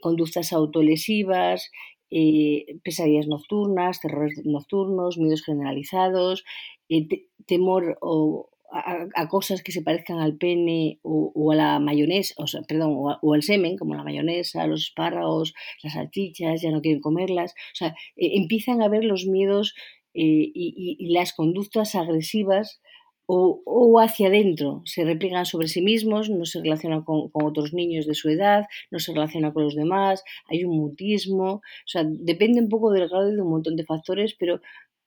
conductas 0.01 0.51
autolesivas, 0.53 1.69
eh, 2.09 2.79
pesadillas 2.83 3.27
nocturnas, 3.27 3.99
terrores 3.99 4.41
nocturnos, 4.45 5.17
miedos 5.17 5.43
generalizados, 5.43 6.45
eh, 6.89 7.07
temor 7.45 7.97
o, 8.01 8.49
a, 8.71 9.27
cosas 9.27 9.63
que 9.63 9.71
se 9.71 9.81
parezcan 9.81 10.19
al 10.19 10.37
pene 10.37 10.99
o, 11.03 11.51
a 11.51 11.55
la 11.55 11.79
mayonesa, 11.79 12.35
o 12.37 12.45
perdón, 12.67 12.93
o, 13.21 13.33
al 13.33 13.43
semen, 13.43 13.77
como 13.77 13.95
la 13.95 14.03
mayonesa, 14.03 14.67
los 14.67 14.83
espárragos, 14.83 15.53
las 15.83 15.93
salchichas, 15.93 16.61
ya 16.61 16.71
no 16.71 16.81
quieren 16.81 17.01
comerlas. 17.01 17.53
O 17.73 17.75
sea, 17.75 17.89
eh, 18.15 18.31
empiezan 18.35 18.81
a 18.81 18.89
ver 18.89 19.03
los 19.03 19.25
miedos 19.25 19.73
y, 20.13 21.13
las 21.13 21.33
conductas 21.33 21.93
agresivas 21.93 22.81
o, 23.27 23.99
hacia 23.99 24.29
adentro, 24.29 24.81
se 24.85 25.03
repliegan 25.03 25.45
sobre 25.45 25.67
sí 25.67 25.81
mismos, 25.81 26.29
no 26.29 26.45
se 26.45 26.61
relacionan 26.61 27.03
con, 27.03 27.29
otros 27.33 27.73
niños 27.73 28.07
de 28.07 28.13
su 28.13 28.29
edad, 28.29 28.65
no 28.89 28.99
se 28.99 29.13
relacionan 29.13 29.51
con 29.51 29.65
los 29.65 29.75
demás, 29.75 30.23
hay 30.49 30.63
un 30.63 30.77
mutismo, 30.77 31.55
o 31.55 31.61
sea, 31.85 32.03
depende 32.05 32.61
un 32.61 32.69
poco 32.69 32.91
del 32.91 33.09
grado 33.09 33.31
y 33.31 33.35
de 33.35 33.41
un 33.41 33.49
montón 33.49 33.75
de 33.75 33.85
factores, 33.85 34.35
pero 34.39 34.61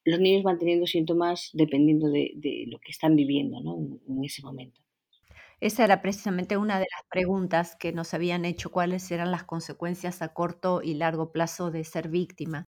los 0.04 0.20
niños 0.20 0.42
van 0.42 0.58
teniendo 0.58 0.86
síntomas 0.86 1.50
dependiendo 1.54 2.08
de, 2.08 2.32
lo 2.68 2.78
que 2.78 2.90
están 2.90 3.16
viviendo 3.16 3.58
en 3.58 4.24
ese 4.24 4.42
momento. 4.42 4.80
Esa 5.60 5.84
era 5.84 6.00
precisamente 6.00 6.56
una 6.56 6.78
de 6.78 6.86
las 6.90 7.06
preguntas 7.10 7.76
que 7.76 7.92
nos 7.92 8.14
habían 8.14 8.46
hecho, 8.46 8.70
cuáles 8.70 9.10
eran 9.10 9.30
las 9.30 9.44
consecuencias 9.44 10.22
a 10.22 10.32
corto 10.32 10.80
y 10.82 10.94
largo 10.94 11.32
plazo 11.32 11.70
de 11.70 11.84
ser 11.84 12.08
víctima. 12.08 12.66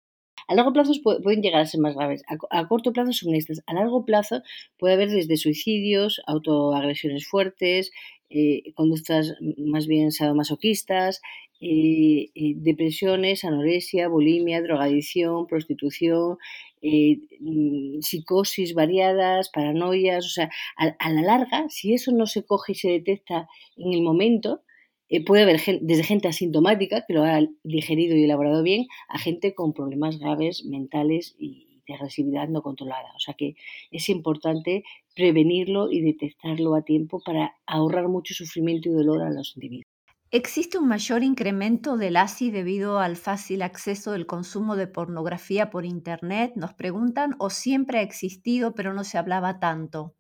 A 0.50 0.56
largo 0.56 0.74
plazo 0.74 0.94
pueden 1.04 1.44
llegar 1.44 1.62
a 1.62 1.66
ser 1.68 1.80
más 1.80 1.96
graves. 1.96 2.24
A, 2.50 2.68
corto 2.68 2.92
plazo 2.92 3.14
son 3.14 3.36
estas. 3.36 3.62
A 3.68 3.74
largo 3.76 4.04
plazo 4.04 4.42
puede 4.80 4.96
haber 4.96 5.12
desde 5.12 5.38
suicidios, 5.38 6.22
autoagresiones 6.26 7.28
fuertes, 7.28 7.92
eh, 8.32 8.74
conductas 8.74 9.36
más 9.58 9.86
bien 9.86 10.12
sadomasoquistas, 10.12 11.22
eh, 11.62 12.32
eh, 12.34 12.54
depresiones, 12.56 13.44
anorexia, 13.44 14.08
bulimia, 14.08 14.64
drogadicción, 14.64 15.46
prostitución, 15.46 16.40
mm, 16.82 18.00
psicosis 18.02 18.74
variadas, 18.74 19.52
paranoias. 19.54 20.26
O 20.26 20.30
sea, 20.30 20.50
a, 20.78 21.10
la 21.12 21.22
larga, 21.22 21.70
si 21.70 21.94
eso 21.94 22.12
no 22.12 22.26
se 22.26 22.44
coge 22.44 22.72
y 22.72 22.76
se 22.76 22.90
detecta 22.90 23.48
en 23.78 23.94
el 23.94 24.02
momento, 24.02 24.64
eh, 25.10 25.24
puede 25.24 25.44
haber 25.44 25.60
desde 25.82 26.04
gente 26.04 26.28
asintomática 26.28 27.04
que 27.08 27.14
lo 27.14 27.24
ha 27.24 27.42
digerido 27.64 28.16
y 28.16 28.24
elaborado 28.24 28.62
bien 28.64 28.86
a 29.08 29.18
gente 29.18 29.56
con 29.56 29.74
problemas 29.74 30.20
graves 30.20 30.64
mentales 30.66 31.36
y 31.40 31.82
de 31.88 31.96
agresividad 31.96 32.48
no 32.48 32.62
controlada. 32.62 33.10
O 33.16 33.20
sea 33.20 33.34
que 33.34 33.56
es 33.92 34.10
importante 34.10 34.84
prevenirlo 35.16 35.92
y 35.92 36.02
detectarlo 36.02 36.76
a 36.76 36.84
tiempo 36.84 37.22
para 37.26 37.56
ahorrar 37.66 38.08
mucho 38.08 38.34
sufrimiento 38.34 38.90
y 38.90 38.94
dolor 38.94 39.24
a 39.24 39.32
los 39.32 39.56
individuos. 39.56 39.88
¿Existe 40.32 40.78
un 40.78 40.88
mayor 40.88 41.24
incremento 41.24 41.98
del 41.98 42.16
ASI 42.16 42.52
debido 42.52 43.00
al 43.00 43.16
fácil 43.16 43.64
acceso 43.64 44.12
del 44.12 44.28
consumo 44.28 44.76
de 44.76 44.86
pornografía 44.86 45.72
por 45.72 45.86
Internet? 45.86 46.54
Nos 46.56 46.76
preguntan, 46.76 47.34
¿o 47.40 47.50
siempre 47.50 47.98
ha 47.98 48.04
existido 48.04 48.76
pero 48.76 48.94
no 48.94 49.04
se 49.04 49.18
hablaba 49.18 49.60
tanto? 49.60 50.14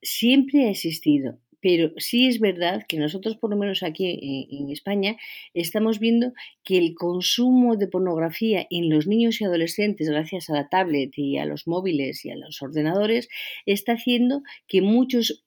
Siempre 0.00 0.66
ha 0.66 0.70
existido 0.70 1.40
pero 1.66 1.90
sí 1.96 2.28
es 2.28 2.38
verdad 2.38 2.84
que 2.86 2.96
nosotros, 2.96 3.36
por 3.36 3.50
lo 3.50 3.56
menos 3.56 3.82
aquí 3.82 4.46
en, 4.52 4.70
España, 4.70 5.16
estamos 5.52 5.98
viendo 5.98 6.32
que 6.62 6.78
el 6.78 6.94
consumo 6.94 7.74
de 7.74 7.88
pornografía 7.88 8.64
en 8.70 8.88
los 8.88 9.08
niños 9.08 9.40
y 9.40 9.46
adolescentes, 9.46 10.08
gracias 10.08 10.48
a 10.48 10.52
la 10.52 10.68
tablet 10.68 11.10
y 11.18 11.38
a 11.38 11.44
los 11.44 11.66
móviles 11.66 12.24
y 12.24 12.30
a 12.30 12.36
los 12.36 12.62
ordenadores, 12.62 13.28
está 13.66 13.94
haciendo 13.94 14.44
que 14.68 14.80
muchos 14.80 15.44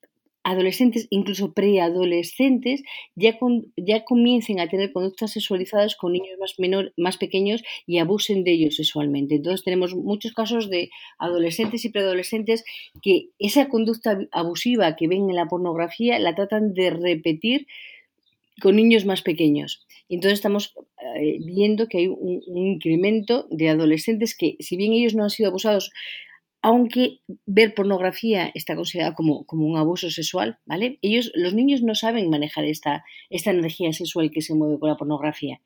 adolescentes, 0.49 1.07
incluso 1.11 1.53
preadolescentes, 1.53 2.81
ya, 3.15 3.37
ya 3.77 4.03
comiencen 4.03 4.59
a 4.59 4.67
tener 4.67 4.91
conductas 4.91 5.31
sexualizadas 5.31 5.95
con 5.95 6.13
niños 6.13 6.37
más, 6.39 6.55
menor, 6.57 6.91
más 6.97 7.17
pequeños 7.17 7.63
y 7.85 7.99
abusen 7.99 8.43
de 8.43 8.53
ellos 8.53 8.75
sexualmente. 8.75 9.35
Entonces 9.35 9.63
tenemos 9.63 9.93
muchos 9.93 10.33
casos 10.33 10.69
de 10.69 10.89
adolescentes 11.19 11.85
y 11.85 11.89
preadolescentes 11.89 12.63
que 13.01 13.29
esa 13.37 13.69
conducta 13.69 14.19
abusiva 14.31 14.95
que 14.95 15.07
ven 15.07 15.29
en 15.29 15.35
la 15.35 15.47
pornografía 15.47 16.17
la 16.17 16.33
tratan 16.33 16.73
de 16.73 16.89
repetir 16.89 17.67
con 18.59 18.75
niños 18.75 19.05
más 19.05 19.21
pequeños. 19.21 19.85
Entonces 20.09 20.39
estamos 20.39 20.73
eh, 21.15 21.37
viendo 21.45 21.87
que 21.87 21.99
hay 21.99 22.07
un, 22.07 22.41
un, 22.47 22.67
incremento 22.67 23.47
de 23.51 23.69
adolescentes 23.69 24.35
que, 24.35 24.57
si 24.59 24.75
bien 24.75 24.93
ellos 24.93 25.13
no 25.13 25.23
han 25.23 25.29
sido 25.29 25.49
abusados 25.49 25.91
aunque 26.61 27.19
ver 27.45 27.73
pornografía 27.73 28.51
está 28.53 28.75
considerado 28.75 29.15
como, 29.15 29.45
como, 29.45 29.65
un 29.65 29.77
abuso 29.77 30.09
sexual, 30.09 30.59
¿vale? 30.65 30.99
Ellos, 31.01 31.31
los 31.35 31.53
niños 31.53 31.81
no 31.81 31.95
saben 31.95 32.29
manejar 32.29 32.65
esta, 32.65 33.05
esta 33.29 33.51
energía 33.51 33.93
sexual 33.93 34.31
que 34.31 34.41
se 34.41 34.53
mueve 34.53 34.79
con 34.79 34.89
la 34.89 34.97
pornografía. 34.97 35.61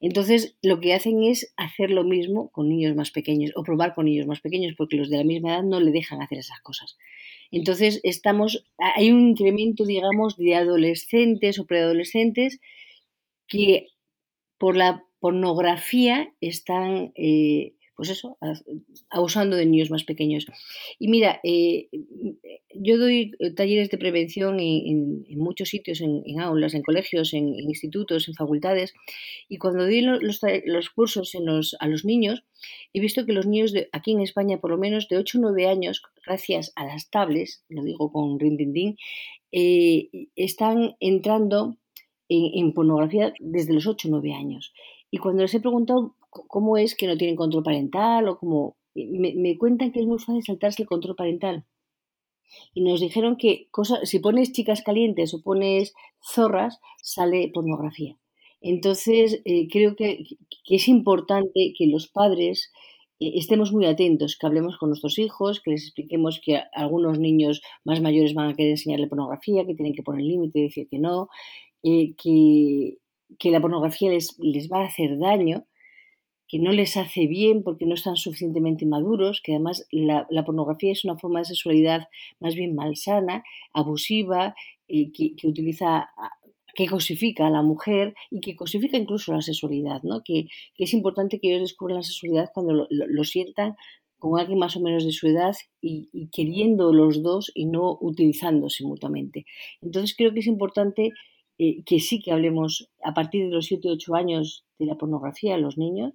Entonces, 0.00 0.56
lo 0.60 0.80
que 0.80 0.92
hacen 0.92 1.22
es 1.22 1.54
hacer 1.56 1.90
lo 1.90 2.04
mismo 2.04 2.50
con 2.50 2.68
niños 2.68 2.96
más 2.96 3.10
pequeños 3.10 3.52
o 3.54 3.62
probar 3.62 3.94
con 3.94 4.06
niños 4.06 4.26
más 4.26 4.40
pequeños 4.40 4.74
porque 4.76 4.96
los 4.96 5.08
de 5.08 5.18
la 5.18 5.24
misma 5.24 5.50
edad 5.50 5.62
no 5.62 5.80
le 5.80 5.92
dejan 5.92 6.20
hacer 6.20 6.38
esas 6.38 6.60
cosas. 6.60 6.96
Entonces, 7.52 8.00
estamos, 8.02 8.66
hay 8.78 9.12
un 9.12 9.28
incremento, 9.30 9.84
digamos, 9.84 10.36
de 10.36 10.56
adolescentes 10.56 11.58
o 11.60 11.66
preadolescentes 11.66 12.60
que 13.46 13.88
por 14.58 14.76
la 14.76 15.04
pornografía 15.20 16.34
están 16.40 17.12
eh, 17.14 17.74
pues 17.96 18.10
eso, 18.10 18.36
abusando 19.10 19.56
de 19.56 19.66
niños 19.66 19.90
más 19.90 20.04
pequeños. 20.04 20.46
Y 20.98 21.08
mira, 21.08 21.40
eh, 21.44 21.88
yo 22.74 22.98
doy 22.98 23.32
eh, 23.38 23.50
talleres 23.52 23.90
de 23.90 23.98
prevención 23.98 24.58
en, 24.60 25.24
muchos 25.36 25.68
sitios, 25.68 26.00
en, 26.00 26.40
aulas, 26.40 26.74
en 26.74 26.82
colegios, 26.82 27.34
en, 27.34 27.48
institutos, 27.48 28.28
en 28.28 28.34
facultades, 28.34 28.94
y 29.48 29.58
cuando 29.58 29.84
doy 29.84 30.00
los, 30.00 30.90
cursos 30.90 31.32
a 31.78 31.88
los 31.88 32.04
niños, 32.04 32.44
he 32.92 33.00
visto 33.00 33.26
que 33.26 33.32
los 33.32 33.46
niños 33.46 33.72
de, 33.72 33.88
aquí 33.92 34.12
en 34.12 34.20
España, 34.20 34.58
por 34.58 34.70
lo 34.70 34.78
menos 34.78 35.08
de 35.08 35.18
8 35.18 35.38
o 35.38 35.40
9 35.42 35.66
años, 35.66 36.02
gracias 36.26 36.72
a 36.76 36.86
las 36.86 37.10
tablets, 37.10 37.64
lo 37.68 37.82
digo 37.82 38.10
con 38.10 38.38
rindindín, 38.40 38.96
eh, 39.52 40.08
están 40.34 40.96
entrando 40.98 41.76
en, 42.28 42.72
pornografía 42.72 43.32
desde 43.38 43.72
los 43.72 43.86
8 43.86 44.08
o 44.08 44.10
9 44.10 44.34
años. 44.34 44.72
Y 45.10 45.18
cuando 45.18 45.42
les 45.42 45.54
he 45.54 45.60
preguntado 45.60 46.16
cómo 46.48 46.76
es 46.76 46.94
que 46.94 47.06
no 47.06 47.16
tienen 47.16 47.36
control 47.36 47.62
parental 47.62 48.28
o 48.28 48.38
cómo... 48.38 48.76
Me, 48.94 49.58
cuentan 49.58 49.90
que 49.90 50.00
es 50.00 50.06
muy 50.06 50.18
fácil 50.18 50.42
saltarse 50.44 50.82
el 50.82 50.88
control 50.88 51.16
parental. 51.16 51.64
Y 52.74 52.82
nos 52.82 53.00
dijeron 53.00 53.36
que 53.36 53.68
si 54.04 54.18
pones 54.20 54.52
chicas 54.52 54.82
calientes 54.82 55.34
o 55.34 55.42
pones 55.42 55.94
zorras, 56.22 56.80
sale 57.02 57.50
pornografía. 57.52 58.16
Entonces, 58.60 59.42
eh, 59.44 59.68
creo 59.68 59.94
que, 59.94 60.24
es 60.68 60.88
importante 60.88 61.74
que 61.76 61.86
los 61.86 62.08
padres 62.08 62.72
eh, 63.20 63.32
estemos 63.34 63.72
muy 63.72 63.84
atentos, 63.84 64.38
que 64.38 64.46
hablemos 64.46 64.78
con 64.78 64.88
nuestros 64.88 65.18
hijos, 65.18 65.60
que 65.60 65.72
les 65.72 65.84
expliquemos 65.84 66.40
que 66.42 66.62
algunos 66.72 67.18
niños 67.18 67.60
más 67.84 68.00
mayores 68.00 68.32
van 68.32 68.50
a 68.50 68.54
querer 68.54 68.72
enseñarle 68.72 69.06
pornografía, 69.06 69.66
que 69.66 69.74
tienen 69.74 69.92
que 69.94 70.02
poner 70.02 70.22
límite 70.22 70.60
decir 70.60 70.88
que 70.88 70.98
no, 70.98 71.28
eh, 71.82 72.14
que, 72.16 72.96
que, 73.38 73.50
la 73.50 73.60
pornografía 73.60 74.10
les, 74.10 74.38
les 74.38 74.70
va 74.70 74.80
a 74.82 74.86
hacer 74.86 75.18
daño 75.18 75.66
que 76.48 76.58
no 76.58 76.72
les 76.72 76.96
hace 76.96 77.26
bien 77.26 77.62
porque 77.62 77.86
no 77.86 77.94
están 77.94 78.16
suficientemente 78.16 78.86
maduros, 78.86 79.40
que 79.42 79.52
además 79.52 79.86
la, 79.90 80.26
pornografía 80.44 80.92
es 80.92 81.04
una 81.04 81.16
forma 81.16 81.40
de 81.40 81.46
sexualidad 81.46 82.08
más 82.40 82.54
bien 82.54 82.74
malsana, 82.74 83.42
abusiva, 83.72 84.54
que, 84.86 85.34
utiliza 85.44 86.08
que 86.74 86.86
cosifica 86.86 87.46
a 87.46 87.50
la 87.50 87.62
mujer 87.62 88.14
y 88.30 88.40
que 88.40 88.56
cosifica 88.56 88.98
incluso 88.98 89.32
la 89.32 89.40
sexualidad, 89.40 90.02
¿no? 90.02 90.22
que, 90.24 90.48
es 90.76 90.92
importante 90.92 91.38
que 91.40 91.48
ellos 91.48 91.62
descubran 91.62 91.98
la 91.98 92.02
sexualidad 92.02 92.50
cuando 92.52 92.86
lo, 92.90 93.24
sientan 93.24 93.76
con 94.18 94.38
alguien 94.38 94.58
más 94.58 94.76
o 94.76 94.80
menos 94.80 95.04
de 95.04 95.12
su 95.12 95.28
edad 95.28 95.54
y, 95.80 96.28
queriendo 96.32 96.92
los 96.92 97.22
dos 97.22 97.52
y 97.54 97.66
no 97.66 97.96
utilizándose 98.00 98.84
mutuamente. 98.84 99.46
Entonces 99.82 100.14
creo 100.16 100.32
que 100.32 100.40
es 100.40 100.46
importante 100.46 101.12
eh, 101.58 101.82
que 101.84 102.00
sí 102.00 102.20
que 102.20 102.32
hablemos 102.32 102.90
a 103.02 103.14
partir 103.14 103.44
de 103.46 103.54
los 103.54 103.66
7 103.66 103.88
o 103.88 103.92
8 103.92 104.14
años 104.14 104.64
de 104.78 104.86
la 104.86 104.96
pornografía 104.96 105.54
a 105.54 105.58
los 105.58 105.78
niños, 105.78 106.12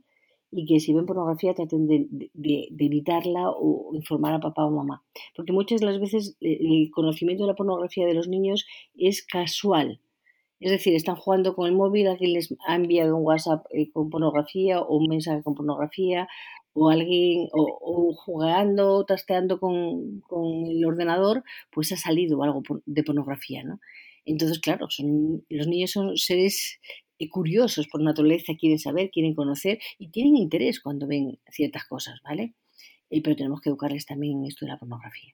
y 0.52 0.66
que 0.66 0.80
si 0.80 0.94
ven 0.94 1.06
pornografía 1.06 1.54
traten 1.54 1.88
de, 1.88 2.08
evitarla 2.78 3.50
o 3.50 3.92
informar 3.94 4.34
a 4.34 4.40
papá 4.40 4.66
o 4.66 4.72
mamá. 4.72 5.04
Porque 5.36 5.54
muchas 5.54 5.80
de 5.80 5.88
las 5.88 6.00
veces 6.00 6.38
eh, 6.42 6.58
el 6.60 6.92
conocimiento 6.92 7.44
de 7.44 7.50
la 7.50 7.56
pornografía 7.56 8.08
de 8.08 8.14
los 8.14 8.28
niños 8.28 8.66
es 8.96 9.24
casual. 9.24 10.00
Es 10.60 10.72
decir, 10.72 10.94
están 10.94 11.16
jugando 11.16 11.56
con 11.56 11.68
el 11.68 11.76
móvil, 11.76 12.08
alguien 12.08 12.34
les 12.34 12.54
ha 12.68 12.76
enviado 12.76 13.16
un 13.16 13.26
WhatsApp 13.26 13.66
eh, 13.72 13.92
con 13.92 14.10
pornografía 14.10 14.82
o 14.82 14.98
un 14.98 15.08
mensaje 15.08 15.44
con 15.44 15.56
pornografía 15.56 16.28
o 16.74 16.90
alguien, 16.90 17.48
o, 17.52 18.14
jugando, 18.14 18.98
o 18.98 19.06
trasteando 19.06 19.60
con, 19.60 20.22
con, 20.22 20.66
el 20.68 20.86
ordenador, 20.86 21.44
pues 21.72 21.92
ha 21.92 21.98
salido 21.98 22.44
algo 22.44 22.62
de 22.86 23.04
pornografía, 23.04 23.64
¿no? 23.64 23.80
Entonces, 24.26 24.60
claro, 24.60 24.90
son, 24.90 25.44
los 25.50 25.68
niños 25.68 25.92
son 25.92 26.16
seres 26.16 26.80
curiosos 27.28 27.88
por 27.88 28.02
naturaleza, 28.02 28.54
quieren 28.58 28.80
saber, 28.80 29.10
quieren 29.12 29.36
conocer 29.36 29.80
y 29.98 30.10
tienen 30.10 30.38
interés 30.38 30.80
cuando 30.80 31.08
ven 31.08 31.40
ciertas 31.52 31.86
cosas, 31.86 32.20
¿vale? 32.24 32.56
Y, 33.10 33.22
pero 33.22 33.36
tenemos 33.36 33.60
que 33.62 33.70
educarles 33.70 34.06
también 34.06 34.40
en 34.40 34.46
esto 34.46 34.66
de 34.66 34.72
la 34.72 34.78
pornografía, 34.78 35.34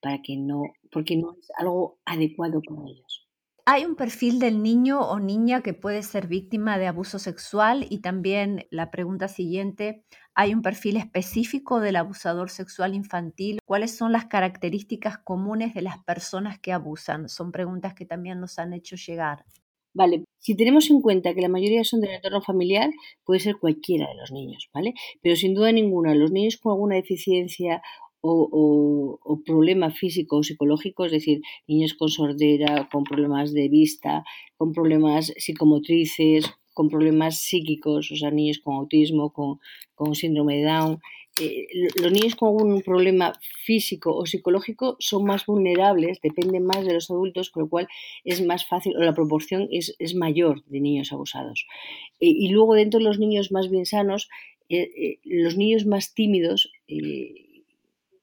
para 0.00 0.22
que 0.22 0.36
no, 0.36 0.62
porque 0.90 1.16
no 1.16 1.36
es 1.38 1.48
algo 1.58 1.98
adecuado 2.06 2.62
para 2.62 2.88
ellos. 2.88 3.28
Hay 3.70 3.84
un 3.84 3.96
perfil 3.96 4.38
del 4.38 4.62
niño 4.62 4.98
o 5.00 5.20
niña 5.20 5.60
que 5.60 5.74
puede 5.74 6.02
ser 6.02 6.26
víctima 6.26 6.78
de 6.78 6.86
abuso 6.86 7.18
sexual 7.18 7.86
y 7.90 7.98
también 7.98 8.66
la 8.70 8.90
pregunta 8.90 9.28
siguiente, 9.28 10.06
¿hay 10.34 10.54
un 10.54 10.62
perfil 10.62 10.96
específico 10.96 11.78
del 11.78 11.96
abusador 11.96 12.48
sexual 12.48 12.94
infantil? 12.94 13.58
¿Cuáles 13.66 13.94
son 13.94 14.10
las 14.10 14.24
características 14.24 15.18
comunes 15.18 15.74
de 15.74 15.82
las 15.82 16.02
personas 16.04 16.58
que 16.58 16.72
abusan? 16.72 17.28
Son 17.28 17.52
preguntas 17.52 17.92
que 17.92 18.06
también 18.06 18.40
nos 18.40 18.58
han 18.58 18.72
hecho 18.72 18.96
llegar. 18.96 19.44
Vale, 19.92 20.24
si 20.38 20.56
tenemos 20.56 20.90
en 20.90 21.00
cuenta 21.00 21.34
que 21.34 21.40
la 21.40 21.48
mayoría 21.48 21.84
son 21.84 22.00
del 22.00 22.12
entorno 22.12 22.40
familiar, 22.40 22.90
puede 23.24 23.40
ser 23.40 23.56
cualquiera 23.58 24.08
de 24.08 24.16
los 24.16 24.32
niños, 24.32 24.68
¿vale? 24.72 24.94
Pero 25.22 25.36
sin 25.36 25.54
duda 25.54 25.72
ninguna, 25.72 26.14
los 26.14 26.30
niños 26.30 26.56
con 26.56 26.72
alguna 26.72 26.96
deficiencia 26.96 27.82
o, 28.20 29.18
o, 29.22 29.42
problemas 29.44 29.98
físicos 29.98 30.38
o 30.38 30.42
psicológicos, 30.42 31.06
es 31.06 31.12
decir, 31.12 31.40
niños 31.66 31.94
con 31.94 32.08
sordera, 32.08 32.88
con 32.90 33.04
problemas 33.04 33.52
de 33.52 33.68
vista, 33.68 34.24
con 34.56 34.72
problemas 34.72 35.32
psicomotrices, 35.36 36.50
con 36.74 36.88
problemas 36.88 37.38
psíquicos, 37.38 38.10
o 38.12 38.16
sea, 38.16 38.30
niños 38.30 38.60
con 38.62 38.76
autismo, 38.76 39.32
con, 39.32 39.58
con 39.94 40.14
síndrome 40.14 40.56
de 40.56 40.64
Down. 40.64 40.98
Eh, 41.40 41.66
los 41.96 42.12
niños 42.12 42.34
con 42.34 42.48
algún 42.48 42.82
problema 42.82 43.32
físico 43.64 44.14
o 44.14 44.26
psicológico 44.26 44.96
son 44.98 45.24
más 45.24 45.46
vulnerables, 45.46 46.20
dependen 46.20 46.64
más 46.64 46.84
de 46.84 46.94
los 46.94 47.10
adultos, 47.10 47.50
con 47.50 47.64
lo 47.64 47.68
cual 47.68 47.88
es 48.24 48.44
más 48.44 48.66
fácil, 48.66 48.96
o 48.96 49.00
la 49.00 49.14
proporción 49.14 49.68
es, 49.70 49.94
es 49.98 50.14
mayor 50.14 50.64
de 50.66 50.80
niños 50.80 51.12
abusados. 51.12 51.66
Eh, 52.20 52.26
y 52.28 52.48
luego 52.48 52.74
dentro 52.74 52.98
de 52.98 53.04
los 53.04 53.18
niños 53.18 53.52
más 53.52 53.70
bien 53.70 53.86
sanos, 53.86 54.28
eh, 54.68 55.18
los 55.24 55.56
niños 55.56 55.86
más 55.86 56.14
tímidos, 56.14 56.70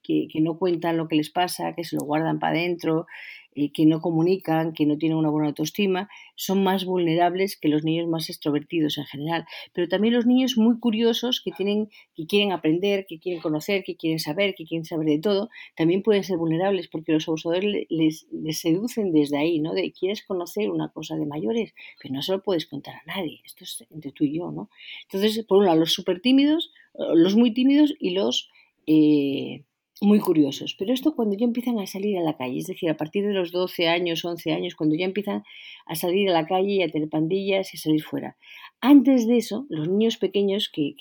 que, 0.05 0.27
no 0.41 0.57
cuentan 0.57 0.97
lo 0.97 1.07
que 1.07 1.15
les 1.15 1.29
pasa, 1.29 1.73
que 1.73 1.83
se 1.83 1.95
lo 1.95 2.03
guardan 2.03 2.39
para 2.39 2.57
adentro, 2.57 3.07
eh, 3.55 3.71
que 3.71 3.85
no 3.85 4.01
comunican, 4.01 4.73
que 4.73 4.85
no 4.85 4.97
tienen 4.97 5.17
una 5.17 5.29
buena 5.29 5.47
autoestima, 5.47 6.09
son 6.35 6.61
más 6.61 6.83
vulnerables 6.83 7.57
que 7.57 7.69
los 7.69 7.85
niños 7.85 8.07
más 8.07 8.29
extrovertidos 8.29 8.97
en 8.97 9.05
general. 9.05 9.45
Pero 9.71 9.87
también 9.87 10.13
los 10.13 10.25
niños 10.25 10.57
muy 10.57 10.77
curiosos 10.77 11.41
que, 11.41 11.51
tienen, 11.51 11.89
que 12.15 12.25
quieren 12.27 12.51
aprender, 12.51 13.05
que 13.07 13.17
quieren 13.17 13.41
conocer, 13.41 13.83
que 13.85 13.95
quieren 13.95 14.19
saber, 14.19 14.55
que 14.55 14.65
quieren 14.65 14.83
saber 14.83 15.07
de 15.07 15.19
todo, 15.19 15.49
también 15.77 16.03
pueden 16.03 16.25
ser 16.25 16.37
vulnerables 16.37 16.89
porque 16.89 17.13
los 17.13 17.27
abusadores 17.29 17.85
les, 17.89 18.27
seducen 18.59 19.13
desde 19.13 19.37
ahí, 19.37 19.59
¿no? 19.59 19.73
De 19.73 19.91
quieres 19.93 20.23
conocer 20.23 20.69
una 20.69 20.89
cosa 20.89 21.15
de 21.15 21.25
mayores, 21.25 21.73
pero 22.01 22.13
no 22.13 22.21
se 22.21 22.33
lo 22.33 22.43
puedes 22.43 22.65
contar 22.65 22.95
a 22.95 23.03
nadie, 23.05 23.41
esto 23.45 23.63
es 23.63 23.85
entre 23.89 24.11
tú 24.11 24.25
y 24.25 24.37
yo, 24.37 24.51
¿no? 24.51 24.69
Entonces, 25.03 25.45
por 25.45 25.59
un 25.59 25.65
lado, 25.65 25.79
los 25.79 25.93
súper 25.93 26.19
tímidos, 26.19 26.73
los 26.93 27.35
muy 27.35 27.53
tímidos 27.53 27.93
y 27.99 28.11
los... 28.11 28.49
Eh, 28.85 29.63
muy 30.01 30.19
curiosos. 30.19 30.75
Pero 30.77 30.93
esto 30.93 31.15
cuando 31.15 31.35
ya 31.35 31.45
empiezan 31.45 31.79
a 31.79 31.87
salir 31.87 32.17
a 32.17 32.21
la 32.21 32.37
calle, 32.37 32.59
es 32.59 32.67
decir, 32.67 32.89
a 32.89 32.97
partir 32.97 33.25
de 33.25 33.33
los 33.33 33.51
12 33.51 33.87
años, 33.87 34.25
11 34.25 34.51
años, 34.51 34.75
cuando 34.75 34.95
ya 34.95 35.05
empiezan 35.05 35.43
a 35.85 35.95
salir 35.95 36.29
a 36.29 36.33
la 36.33 36.45
calle 36.45 36.73
y 36.73 36.81
a 36.81 36.89
tener 36.89 37.09
pandillas 37.09 37.73
y 37.73 37.77
a 37.77 37.79
salir 37.79 38.03
fuera. 38.03 38.37
Antes 38.81 39.27
de 39.27 39.37
eso, 39.37 39.65
los 39.69 39.87
niños 39.87 40.17
pequeños, 40.17 40.69
que, 40.69 40.95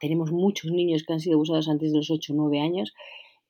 tenemos 0.00 0.32
muchos 0.32 0.70
niños 0.70 1.04
que 1.04 1.12
han 1.12 1.20
sido 1.20 1.34
abusados 1.34 1.68
antes 1.68 1.92
de 1.92 1.98
los 1.98 2.10
8 2.10 2.32
o 2.32 2.36
9 2.36 2.60
años, 2.60 2.94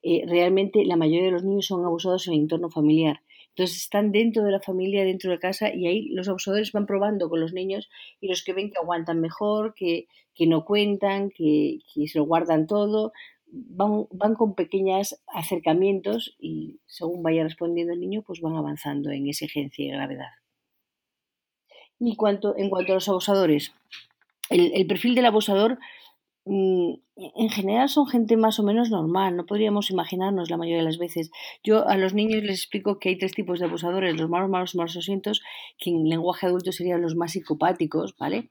eh, 0.02 0.25
realmente 0.26 0.85
la 0.85 0.97
mayoría 0.97 1.26
de 1.26 1.30
los 1.30 1.44
niños 1.44 1.66
son 1.66 1.85
abusados 1.85 2.26
en 2.26 2.35
el 2.35 2.40
entorno 2.40 2.70
familiar. 2.70 3.20
Entonces 3.50 3.82
están 3.82 4.11
dentro 4.11 4.42
de 4.42 4.52
la 4.52 4.61
familia, 4.61 5.04
dentro 5.04 5.30
de 5.30 5.38
casa, 5.38 5.73
y 5.73 5.87
ahí 5.87 6.09
los 6.09 6.28
abusadores 6.28 6.73
van 6.73 6.87
probando 6.87 7.28
con 7.28 7.40
los 7.40 7.52
niños 7.52 7.88
y 8.20 8.28
los 8.28 8.42
que 8.42 8.52
ven 8.52 8.70
que 8.70 8.78
aguantan 8.78 9.20
mejor, 9.20 9.75
que, 9.75 10.07
no 10.46 10.64
cuentan, 10.64 11.29
que, 11.29 11.81
que 11.92 12.09
se 12.09 12.18
lo 12.18 12.24
guardan 12.24 12.66
todo, 12.66 13.12
van, 13.52 14.34
con 14.34 14.54
pequeños 14.54 15.20
acercamientos 15.26 16.36
y 16.38 16.80
según 16.86 17.22
vaya 17.22 17.42
respondiendo 17.42 17.92
el 17.92 18.00
niño, 18.00 18.22
pues 18.22 18.40
van 18.40 18.56
avanzando 18.56 19.10
en 19.10 19.28
exigencia 19.28 19.84
y 19.84 19.90
gravedad. 19.90 20.30
Y 21.98 22.16
cuanto, 22.16 22.56
en 22.56 22.70
cuanto 22.70 22.92
a 22.92 22.94
los 22.94 23.08
abusadores, 23.08 23.74
el, 24.48 24.86
perfil 24.86 25.14
del 25.14 25.26
abusador 25.26 25.78
mm, 26.44 26.94
en 27.16 27.51
general 27.51 27.88
son 27.88 28.07
gente 28.07 28.37
más 28.37 28.59
o 28.59 28.62
menos 28.62 28.90
normal, 28.90 29.37
no 29.37 29.46
podríamos 29.46 29.90
imaginarnos 29.90 30.51
la 30.51 30.57
mayoría 30.57 30.79
de 30.79 30.85
las 30.85 30.99
veces. 30.99 31.31
Yo 31.62 31.87
a 31.87 31.96
los 31.96 32.14
niños 32.14 32.42
les 32.42 32.61
explico 32.61 32.99
que 32.99 33.11
hay 33.11 33.18
tres 33.18 33.33
tipos 33.33 33.59
de 33.59 33.66
abusadores, 33.66 34.18
los 34.18 34.31
malos, 34.31 34.49
malos, 34.49 34.75
malos 34.75 34.96
asientos, 34.96 35.42
que 35.79 35.90
en 35.90 36.09
lenguaje 36.09 36.46
adulto 36.46 36.73
serían 36.73 37.03
los 37.03 37.16
más 37.16 37.33
psicopáticos, 37.33 38.16
¿vale? 38.18 38.51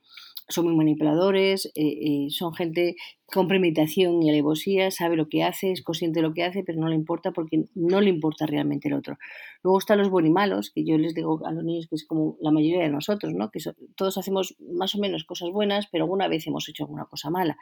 son 0.49 0.65
muy 0.65 0.75
manipuladores, 0.75 1.67
eh, 1.67 1.71
eh, 1.75 2.27
son 2.29 2.53
gente 2.53 2.95
con 3.27 3.47
premeditación 3.47 4.23
y 4.23 4.31
alevosía, 4.31 4.89
sabe 4.89 5.15
lo 5.15 5.29
que 5.29 5.43
hace, 5.43 5.71
es 5.71 5.83
consciente 5.83 6.19
de 6.19 6.27
lo 6.27 6.33
que 6.33 6.43
hace, 6.43 6.63
pero 6.63 6.79
no 6.79 6.87
le 6.87 6.95
importa 6.95 7.31
porque 7.31 7.65
no 7.75 8.01
le 8.01 8.09
importa 8.09 8.47
realmente 8.47 8.87
el 8.87 8.95
otro. 8.95 9.19
Luego 9.61 9.77
están 9.77 9.99
los 9.99 10.09
malos, 10.09 10.71
que 10.73 10.83
yo 10.83 10.97
les 10.97 11.13
digo 11.13 11.45
a 11.45 11.51
los 11.51 11.63
niños 11.63 11.85
que 11.87 11.95
es 11.95 12.07
como 12.07 12.37
la 12.41 12.49
mayoría 12.49 12.81
de 12.81 12.89
nosotros, 12.89 13.33
¿no? 13.35 13.51
todos 13.95 14.17
hacemos 14.17 14.55
más 14.59 14.95
o 14.95 14.99
menos 14.99 15.25
cosas 15.25 15.51
buenas, 15.51 15.87
pero 15.91 16.05
alguna 16.05 16.27
vez 16.27 16.47
hemos 16.47 16.67
hecho 16.67 16.85
alguna 16.85 17.05
cosa 17.05 17.29
mala. 17.29 17.55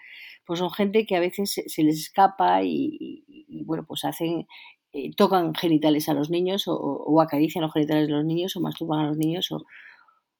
Pues 0.46 0.60
son 0.60 0.72
gente 0.72 0.97
que 1.06 1.16
a 1.16 1.20
veces 1.20 1.62
se, 1.66 1.84
les 1.84 1.98
escapa 1.98 2.64
y, 2.64 3.24
bueno, 3.66 3.86
pues 3.88 4.06
hacen 4.06 4.48
eh, 4.94 5.12
tocan 5.16 5.54
genitales 5.54 6.10
a 6.10 6.14
los 6.14 6.30
niños 6.30 6.64
o, 6.68 7.22
acarician 7.22 7.62
los 7.62 7.74
genitales 7.74 8.08
de 8.08 8.14
los 8.14 8.26
niños 8.26 8.56
o 8.56 8.62
masturban 8.62 9.00
a 9.00 9.08
los 9.08 9.18
niños 9.18 9.52
o, 9.52 9.66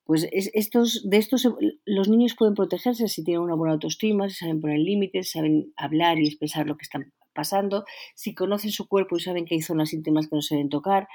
pues 0.06 0.26
estos, 0.32 1.08
de 1.10 1.18
estos 1.18 1.48
los 1.86 2.08
niños 2.08 2.34
pueden 2.38 2.56
protegerse 2.56 3.10
si 3.10 3.26
tienen 3.26 3.44
una 3.44 3.56
buena 3.56 3.74
autoestima, 3.74 4.30
si 4.30 4.36
saben 4.36 4.62
poner 4.62 4.80
límites, 4.80 5.32
saben 5.32 5.74
hablar 5.76 6.18
y 6.18 6.28
expresar 6.28 6.66
lo 6.66 6.78
que 6.78 6.84
están 6.84 7.12
pasando, 7.36 7.84
si 8.16 8.34
conocen 8.34 8.72
su 8.72 8.88
cuerpo 8.88 9.18
y 9.18 9.20
saben 9.20 9.46
que 9.46 9.56
hay 9.56 9.62
zonas 9.62 9.94
íntimas 9.94 10.28
que 10.28 10.38
no 10.38 10.42
se 10.42 10.56
deben 10.56 10.70
tocar. 10.70 11.10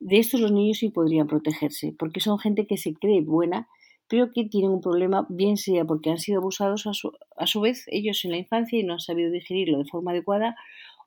De 0.00 0.18
estos 0.18 0.40
los 0.40 0.50
niños 0.50 0.78
sí 0.78 0.90
podrían 0.90 1.28
protegerse, 1.28 1.94
porque 1.96 2.20
son 2.20 2.38
gente 2.40 2.66
que 2.66 2.76
se 2.76 2.94
cree 2.94 3.22
buena, 3.22 3.68
pero 4.12 4.30
que 4.30 4.44
tienen 4.44 4.72
un 4.72 4.82
problema, 4.82 5.26
bien 5.30 5.56
sea 5.56 5.86
porque 5.86 6.10
han 6.10 6.18
sido 6.18 6.40
abusados 6.40 6.86
a 6.86 6.92
su, 6.92 7.12
a 7.34 7.46
su 7.46 7.62
vez 7.62 7.86
ellos 7.86 8.22
en 8.26 8.32
la 8.32 8.36
infancia 8.36 8.78
y 8.78 8.82
no 8.82 8.92
han 8.92 9.00
sabido 9.00 9.30
digerirlo 9.30 9.78
de 9.78 9.86
forma 9.86 10.10
adecuada, 10.10 10.54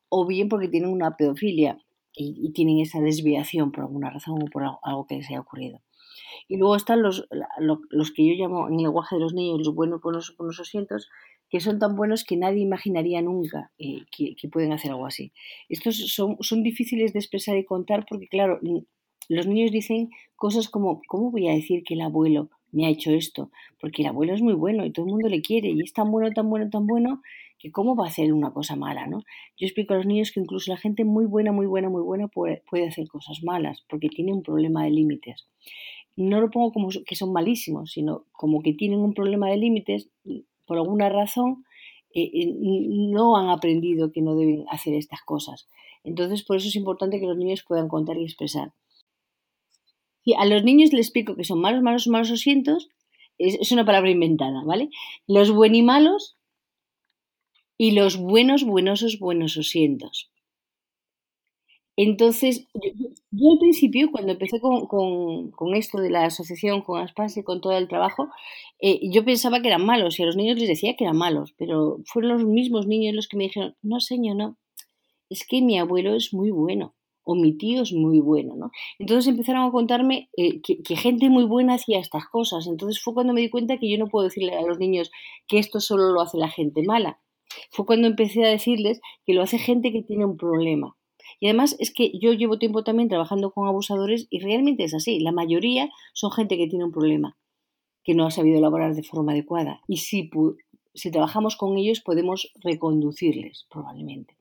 o 0.08 0.26
bien 0.26 0.48
porque 0.48 0.66
tienen 0.66 0.90
una 0.90 1.16
pedofilia 1.16 1.78
y, 2.12 2.50
tienen 2.50 2.80
esa 2.80 3.00
desviación 3.00 3.70
por 3.70 3.84
alguna 3.84 4.10
razón 4.10 4.42
o 4.42 4.46
por 4.46 4.64
algo 4.64 5.06
que 5.06 5.18
les 5.18 5.28
haya 5.28 5.38
ocurrido. 5.38 5.80
Y 6.48 6.56
luego 6.56 6.74
están 6.74 7.00
los, 7.00 7.28
los 7.90 8.10
que 8.10 8.26
yo 8.26 8.34
llamo 8.34 8.66
en 8.66 8.74
el 8.74 8.82
lenguaje 8.82 9.14
de 9.14 9.20
los 9.20 9.34
niños 9.34 9.60
los 9.60 9.72
buenos 9.72 10.00
con 10.00 10.12
los, 10.12 10.32
con 10.32 10.48
los 10.48 10.58
asientos, 10.58 11.08
que 11.48 11.60
son 11.60 11.78
tan 11.78 11.94
buenos 11.94 12.24
que 12.24 12.36
nadie 12.36 12.60
imaginaría 12.60 13.22
nunca 13.22 13.70
eh, 13.78 14.00
que, 14.10 14.48
pueden 14.48 14.72
hacer 14.72 14.90
algo 14.90 15.06
así. 15.06 15.32
Estos 15.68 15.96
son, 16.12 16.38
son 16.40 16.64
difíciles 16.64 17.12
de 17.12 17.20
expresar 17.20 17.56
y 17.56 17.64
contar 17.64 18.04
porque, 18.10 18.26
claro, 18.26 18.58
los 19.28 19.46
niños 19.46 19.70
dicen 19.70 20.10
cosas 20.34 20.68
como, 20.68 21.02
¿cómo 21.06 21.30
voy 21.30 21.46
a 21.46 21.54
decir 21.54 21.84
que 21.84 21.94
el 21.94 22.00
abuelo 22.00 22.50
me 22.72 22.86
ha 22.86 22.90
hecho 22.90 23.10
esto? 23.10 23.50
Porque 23.80 24.02
el 24.02 24.08
abuelo 24.08 24.34
es 24.34 24.42
muy 24.42 24.54
bueno 24.54 24.84
y 24.84 24.92
todo 24.92 25.06
el 25.06 25.12
mundo 25.12 25.28
le 25.28 25.42
quiere 25.42 25.70
y 25.70 25.80
es 25.80 25.92
tan 25.92 26.10
bueno, 26.10 26.30
tan 26.32 26.48
bueno, 26.48 26.68
tan 26.70 26.86
bueno 26.86 27.22
que 27.58 27.70
cómo 27.70 27.96
va 27.96 28.04
a 28.04 28.08
hacer 28.08 28.32
una 28.32 28.52
cosa 28.52 28.76
mala, 28.76 29.06
¿no? 29.06 29.22
Yo 29.56 29.66
explico 29.66 29.94
a 29.94 29.96
los 29.96 30.06
niños 30.06 30.30
que 30.30 30.40
incluso 30.40 30.70
la 30.70 30.76
gente 30.76 31.04
muy 31.04 31.24
buena, 31.24 31.52
muy 31.52 31.66
buena, 31.66 31.88
muy 31.88 32.02
buena 32.02 32.28
puede, 32.28 32.62
puede 32.68 32.86
hacer 32.86 33.08
cosas 33.08 33.42
malas 33.42 33.84
porque 33.88 34.08
tiene 34.08 34.32
un 34.32 34.42
problema 34.42 34.84
de 34.84 34.90
límites 34.90 35.46
no 36.16 36.40
lo 36.40 36.50
pongo 36.50 36.72
como 36.72 36.88
que 37.06 37.14
son 37.14 37.32
malísimos, 37.32 37.92
sino 37.92 38.24
como 38.32 38.62
que 38.62 38.72
tienen 38.72 39.00
un 39.00 39.12
problema 39.12 39.48
de 39.48 39.58
límites, 39.58 40.08
por 40.64 40.78
alguna 40.78 41.08
razón 41.08 41.64
eh, 42.14 42.30
eh, 42.32 42.54
no 42.58 43.36
han 43.36 43.50
aprendido 43.50 44.10
que 44.10 44.22
no 44.22 44.34
deben 44.34 44.64
hacer 44.70 44.94
estas 44.94 45.20
cosas. 45.22 45.68
Entonces, 46.02 46.42
por 46.42 46.56
eso 46.56 46.68
es 46.68 46.76
importante 46.76 47.20
que 47.20 47.26
los 47.26 47.36
niños 47.36 47.64
puedan 47.66 47.88
contar 47.88 48.16
y 48.16 48.24
expresar. 48.24 48.72
Y 50.26 50.34
a 50.34 50.44
los 50.44 50.64
niños 50.64 50.92
les 50.92 51.06
explico 51.06 51.36
que 51.36 51.44
son 51.44 51.60
malos, 51.60 51.82
malos, 51.82 52.08
malos 52.08 52.32
asientos, 52.32 52.90
es, 53.38 53.54
es 53.60 53.70
una 53.72 53.86
palabra 53.86 54.10
inventada, 54.10 54.62
¿vale? 54.64 54.90
Los 55.28 55.54
malos 55.54 56.36
y 57.78 57.92
los 57.92 58.16
buenos, 58.16 58.64
buenosos, 58.64 59.20
buenos 59.20 59.56
asientos. 59.56 60.30
Entonces, 61.96 62.66
yo, 63.30 63.52
al 63.52 63.58
principio, 63.60 64.10
cuando 64.10 64.32
empecé 64.32 64.60
con, 64.60 65.74
esto 65.76 65.98
de 65.98 66.10
la 66.10 66.24
asociación, 66.24 66.82
con 66.82 67.00
Aspas 67.00 67.36
y 67.36 67.44
con 67.44 67.60
todo 67.60 67.72
el 67.78 67.88
trabajo, 67.88 68.28
eh, 68.80 68.98
yo 69.10 69.24
pensaba 69.24 69.62
que 69.62 69.68
eran 69.68 69.86
malos 69.86 70.18
y 70.18 70.24
a 70.24 70.26
los 70.26 70.36
niños 70.36 70.58
les 70.58 70.68
decía 70.68 70.96
que 70.96 71.04
eran 71.04 71.16
malos, 71.16 71.54
pero 71.56 71.98
fueron 72.04 72.32
los 72.32 72.44
mismos 72.44 72.88
niños 72.88 73.14
los 73.14 73.28
que 73.28 73.36
me 73.36 73.44
dijeron, 73.44 73.76
no 73.80 74.00
señor, 74.00 74.36
no, 74.36 74.58
es 75.30 75.46
que 75.46 75.62
mi 75.62 75.78
abuelo 75.78 76.16
es 76.16 76.34
muy 76.34 76.50
bueno 76.50 76.95
o 77.26 77.34
mi 77.34 77.52
tío 77.52 77.82
es 77.82 77.92
muy 77.92 78.20
bueno, 78.20 78.54
¿no? 78.54 78.70
Entonces 79.00 79.26
empezaron 79.26 79.66
a 79.66 79.72
contarme 79.72 80.30
eh, 80.36 80.60
que, 80.62 80.96
gente 80.96 81.28
muy 81.28 81.44
buena 81.44 81.74
hacía 81.74 81.98
estas 81.98 82.26
cosas. 82.28 82.68
Entonces 82.68 83.02
fue 83.02 83.14
cuando 83.14 83.34
me 83.34 83.40
di 83.40 83.50
cuenta 83.50 83.78
que 83.78 83.90
yo 83.90 83.98
no 83.98 84.06
puedo 84.06 84.24
decirle 84.24 84.56
a 84.56 84.62
los 84.62 84.78
niños 84.78 85.10
que 85.48 85.58
esto 85.58 85.80
solo 85.80 86.12
lo 86.12 86.20
hace 86.20 86.38
la 86.38 86.48
gente 86.48 86.82
mala, 86.84 87.20
fue 87.70 87.84
cuando 87.84 88.06
empecé 88.06 88.44
a 88.44 88.48
decirles 88.48 89.00
que 89.24 89.34
lo 89.34 89.42
hace 89.42 89.58
gente 89.58 89.92
que 89.92 90.02
tiene 90.02 90.24
un 90.24 90.36
problema. 90.36 90.96
Y 91.40 91.46
además 91.48 91.74
es 91.80 91.92
que 91.92 92.12
yo 92.16 92.32
llevo 92.32 92.58
tiempo 92.58 92.84
también 92.84 93.08
trabajando 93.08 93.50
con 93.50 93.66
abusadores 93.66 94.28
y 94.30 94.38
realmente 94.38 94.84
es 94.84 94.94
así. 94.94 95.18
La 95.18 95.32
mayoría 95.32 95.90
son 96.14 96.30
gente 96.30 96.56
que 96.56 96.68
tiene 96.68 96.84
un 96.84 96.92
problema, 96.92 97.36
que 98.04 98.14
no 98.14 98.24
ha 98.24 98.30
sabido 98.30 98.58
elaborar 98.58 98.94
de 98.94 99.02
forma 99.02 99.32
adecuada. 99.32 99.80
Y 99.88 99.96
si, 99.96 100.30
si 100.94 101.10
trabajamos 101.10 101.56
con 101.56 101.76
ellos 101.76 102.00
podemos 102.00 102.52
reconducirles, 102.62 103.66
probablemente. 103.68 104.35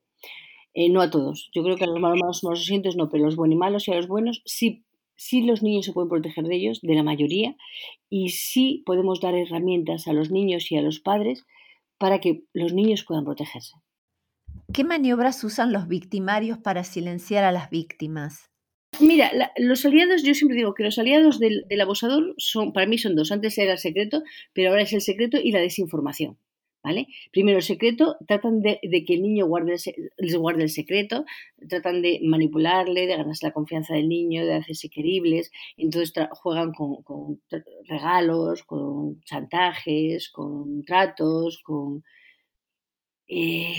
Eh, 0.75 0.89
no 0.89 1.01
a 1.01 1.09
todos. 1.09 1.49
Yo 1.53 1.63
creo 1.63 1.77
que 1.77 1.85
a 1.85 1.88
los 1.88 1.99
malos, 1.99 2.19
malos, 2.19 2.43
malos 2.43 2.65
sientes 2.65 2.97
no, 2.97 3.09
pero 3.09 3.23
los 3.23 3.38
buenos 3.38 3.55
y 3.55 3.57
malos 3.57 3.88
y 3.88 3.93
a 3.93 3.95
los 3.95 4.07
buenos 4.07 4.41
sí, 4.45 4.83
sí 5.15 5.41
los 5.41 5.63
niños 5.63 5.85
se 5.85 5.93
pueden 5.93 6.09
proteger 6.09 6.43
de 6.45 6.55
ellos, 6.55 6.81
de 6.81 6.95
la 6.95 7.03
mayoría, 7.03 7.55
y 8.09 8.29
sí 8.29 8.83
podemos 8.85 9.21
dar 9.21 9.35
herramientas 9.35 10.07
a 10.07 10.13
los 10.13 10.31
niños 10.31 10.69
y 10.71 10.75
a 10.75 10.81
los 10.81 10.99
padres 10.99 11.45
para 11.97 12.19
que 12.19 12.43
los 12.53 12.73
niños 12.73 13.05
puedan 13.05 13.23
protegerse. 13.23 13.77
¿Qué 14.73 14.83
maniobras 14.83 15.41
usan 15.45 15.71
los 15.71 15.88
victimarios 15.88 16.57
para 16.57 16.83
silenciar 16.83 17.45
a 17.45 17.53
las 17.53 17.69
víctimas? 17.69 18.51
Mira, 18.99 19.31
los 19.57 19.85
aliados, 19.85 20.23
yo 20.23 20.33
siempre 20.33 20.57
digo 20.57 20.73
que 20.73 20.83
los 20.83 20.97
aliados 20.99 21.39
del, 21.39 21.65
abusador 21.81 22.33
son, 22.38 22.73
para 22.73 22.85
mí 22.85 22.97
son 22.97 23.15
dos. 23.15 23.31
Antes 23.31 23.57
era 23.57 23.73
el 23.73 23.77
secreto, 23.77 24.23
pero 24.53 24.69
ahora 24.69 24.83
es 24.83 24.93
el 24.93 25.01
secreto 25.01 25.38
y 25.41 25.51
la 25.51 25.59
desinformación. 25.59 26.38
¿Vale? 26.85 27.07
Primero 27.31 27.57
el 27.57 27.63
secreto, 27.63 28.15
tratan 28.27 28.61
de, 28.61 28.79
que 29.07 29.15
el 29.15 29.23
niño 29.23 29.47
guarde 29.47 29.75
les 30.17 30.35
guarde 30.37 30.61
el 30.61 30.69
secreto, 30.69 31.25
tratan 31.67 32.03
de 32.03 32.19
manipularle, 32.23 33.07
de 33.07 33.17
ganarse 33.17 33.47
la 33.47 33.53
confianza 33.53 33.95
del 33.95 34.07
niño, 34.07 34.45
de 34.45 34.53
hacerse 34.53 34.87
queribles, 34.89 35.51
entonces 35.77 36.13
juegan 36.33 36.73
con, 36.73 37.41
regalos, 37.85 38.61
con 38.65 39.19
chantajes, 39.21 40.29
con 40.29 40.83
tratos, 40.83 41.59
con 41.63 42.03
eh, 43.27 43.73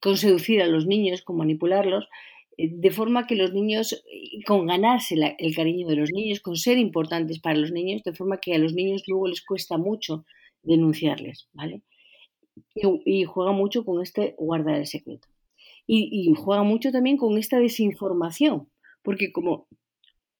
con 0.00 0.16
seducir 0.16 0.60
a 0.60 0.66
los 0.66 0.84
niños, 0.84 1.22
con 1.22 1.36
manipularlos, 1.36 2.08
eh, 2.56 2.70
de 2.72 2.90
forma 2.90 3.28
que 3.28 3.36
los 3.36 3.52
niños, 3.52 4.02
con 4.48 4.66
ganarse 4.66 5.14
el 5.38 5.54
cariño 5.54 5.86
de 5.86 5.94
los 5.94 6.10
niños, 6.10 6.40
con 6.40 6.56
ser 6.56 6.76
importantes 6.78 7.38
para 7.38 7.56
los 7.56 7.70
niños, 7.70 8.02
de 8.02 8.14
forma 8.14 8.38
que 8.38 8.56
a 8.56 8.58
los 8.58 8.74
niños 8.74 9.04
luego 9.06 9.28
les 9.28 9.42
cuesta 9.42 9.78
mucho 9.78 10.24
denunciarles, 10.64 11.48
¿vale? 11.52 11.82
Y, 12.74 13.24
juega 13.24 13.52
mucho 13.52 13.84
con 13.84 14.02
este 14.02 14.34
guardar 14.38 14.76
el 14.76 14.86
secreto. 14.86 15.28
Y, 15.86 16.32
juega 16.34 16.62
mucho 16.62 16.92
también 16.92 17.16
con 17.16 17.38
esta 17.38 17.58
desinformación, 17.58 18.68
porque 19.02 19.32
como 19.32 19.66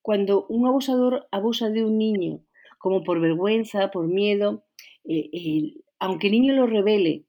cuando 0.02 0.46
un 0.48 0.66
abusador 0.66 1.26
abusa 1.30 1.70
de 1.70 1.84
un 1.84 1.98
niño, 1.98 2.40
como 2.78 3.02
por 3.02 3.20
vergüenza, 3.20 3.90
por 3.90 4.06
miedo, 4.06 4.64
aunque 5.98 6.26
el 6.28 6.32
niño 6.32 6.54
lo 6.54 6.66
revele 6.66 7.24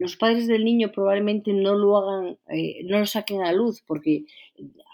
los 0.00 0.16
padres 0.16 0.46
del 0.46 0.64
niño 0.64 0.90
probablemente 0.92 1.52
no 1.52 1.74
lo 1.74 1.98
hagan, 1.98 2.38
eh, 2.48 2.82
no 2.84 2.98
lo 2.98 3.06
saquen 3.06 3.42
a 3.42 3.44
la 3.44 3.52
luz, 3.52 3.82
porque 3.86 4.24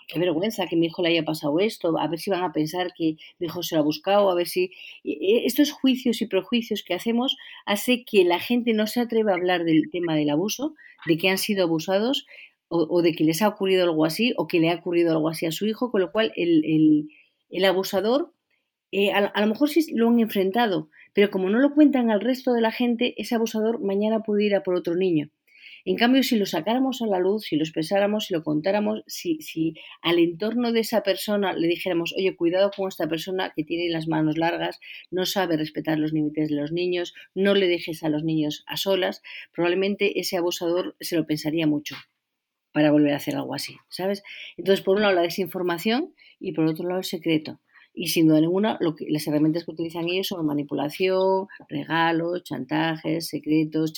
qué 0.06 0.18
vergüenza 0.18 0.66
que 0.66 0.76
mi 0.76 0.86
hijo 0.86 1.02
le 1.02 1.08
haya 1.10 1.24
pasado 1.24 1.58
esto, 1.60 1.98
a 1.98 2.06
ver 2.08 2.18
si 2.18 2.30
van 2.30 2.44
a 2.44 2.52
pensar 2.52 2.92
que 2.96 3.16
mi 3.38 3.46
hijo 3.46 3.62
se 3.62 3.74
lo 3.74 3.80
ha 3.80 3.84
buscado, 3.84 4.30
a 4.30 4.34
ver 4.34 4.46
si... 4.46 4.70
Estos 5.04 5.72
juicios 5.72 6.22
y 6.22 6.26
prejuicios 6.26 6.82
que 6.82 6.94
hacemos 6.94 7.36
hace 7.64 8.04
que 8.04 8.24
la 8.24 8.38
gente 8.38 8.72
no 8.72 8.86
se 8.86 9.00
atreva 9.00 9.32
a 9.32 9.34
hablar 9.34 9.64
del 9.64 9.90
tema 9.90 10.14
del 10.14 10.30
abuso, 10.30 10.74
de 11.06 11.16
que 11.16 11.28
han 11.28 11.38
sido 11.38 11.64
abusados 11.64 12.26
o, 12.68 13.02
de 13.02 13.12
que 13.12 13.24
les 13.24 13.42
ha 13.42 13.48
ocurrido 13.48 13.84
algo 13.84 14.04
así 14.04 14.34
o 14.36 14.48
que 14.48 14.58
le 14.58 14.70
ha 14.70 14.76
ocurrido 14.76 15.12
algo 15.12 15.28
así 15.28 15.46
a 15.46 15.52
su 15.52 15.66
hijo, 15.66 15.90
con 15.90 16.00
lo 16.00 16.10
cual 16.10 16.32
el, 16.36 17.08
abusador 17.64 18.32
eh, 18.90 19.12
a, 19.12 19.18
a, 19.18 19.40
lo 19.40 19.46
mejor 19.46 19.68
sí 19.68 19.86
lo 19.94 20.08
han 20.08 20.18
enfrentado, 20.20 20.88
pero 21.12 21.30
como 21.30 21.48
no 21.48 21.58
lo 21.58 21.74
cuentan 21.74 22.10
al 22.10 22.20
resto 22.20 22.52
de 22.52 22.60
la 22.60 22.72
gente, 22.72 23.14
ese 23.20 23.34
abusador 23.34 23.80
mañana 23.80 24.22
puede 24.22 24.44
ir 24.44 24.54
a 24.54 24.62
por 24.62 24.74
otro 24.74 24.96
niño. 24.96 25.30
En 25.88 25.94
cambio, 25.94 26.24
si 26.24 26.36
lo 26.36 26.46
sacáramos 26.46 27.00
a 27.00 27.06
la 27.06 27.20
luz, 27.20 27.44
si 27.44 27.54
lo 27.54 27.62
expresáramos, 27.62 28.26
si 28.26 28.34
lo 28.34 28.42
contáramos, 28.42 29.04
si, 29.06 29.40
si 29.40 29.74
al 30.02 30.18
entorno 30.18 30.72
de 30.72 30.80
esa 30.80 31.04
persona 31.04 31.52
le 31.52 31.68
dijéramos, 31.68 32.12
oye, 32.18 32.34
cuidado 32.34 32.72
con 32.76 32.88
esta 32.88 33.06
persona 33.06 33.52
que 33.54 33.62
tiene 33.62 33.88
las 33.88 34.08
manos 34.08 34.36
largas, 34.36 34.80
no 35.12 35.26
sabe 35.26 35.56
respetar 35.56 35.96
los 36.00 36.12
límites 36.12 36.48
de 36.48 36.56
los 36.56 36.72
niños, 36.72 37.14
no 37.36 37.54
le 37.54 37.68
dejes 37.68 38.02
a 38.02 38.08
los 38.08 38.24
niños 38.24 38.64
a 38.66 38.76
solas, 38.76 39.22
probablemente 39.54 40.18
ese 40.18 40.36
abusador 40.36 40.96
se 40.98 41.14
lo 41.14 41.24
pensaría 41.24 41.68
mucho 41.68 41.94
para 42.72 42.90
volver 42.90 43.12
a 43.12 43.18
hacer 43.18 43.36
algo 43.36 43.54
así, 43.54 43.76
¿sabes? 43.88 44.24
Entonces, 44.56 44.84
por 44.84 44.96
un 44.96 45.02
lado, 45.02 45.14
la 45.14 45.22
desinformación 45.22 46.14
y 46.40 46.50
por 46.52 46.66
otro 46.66 46.88
lado, 46.88 46.98
el 46.98 47.04
secreto. 47.04 47.60
Y 47.94 48.08
sin 48.08 48.26
duda 48.26 48.40
ninguna, 48.40 48.76
las 48.80 49.26
herramientas 49.26 49.64
que 49.64 49.70
utilizan 49.70 50.08
ellos 50.08 50.26
son 50.26 50.44
manipulación, 50.44 51.46
regalos, 51.68 52.42
chantajes, 52.42 53.28
secretos, 53.28 53.94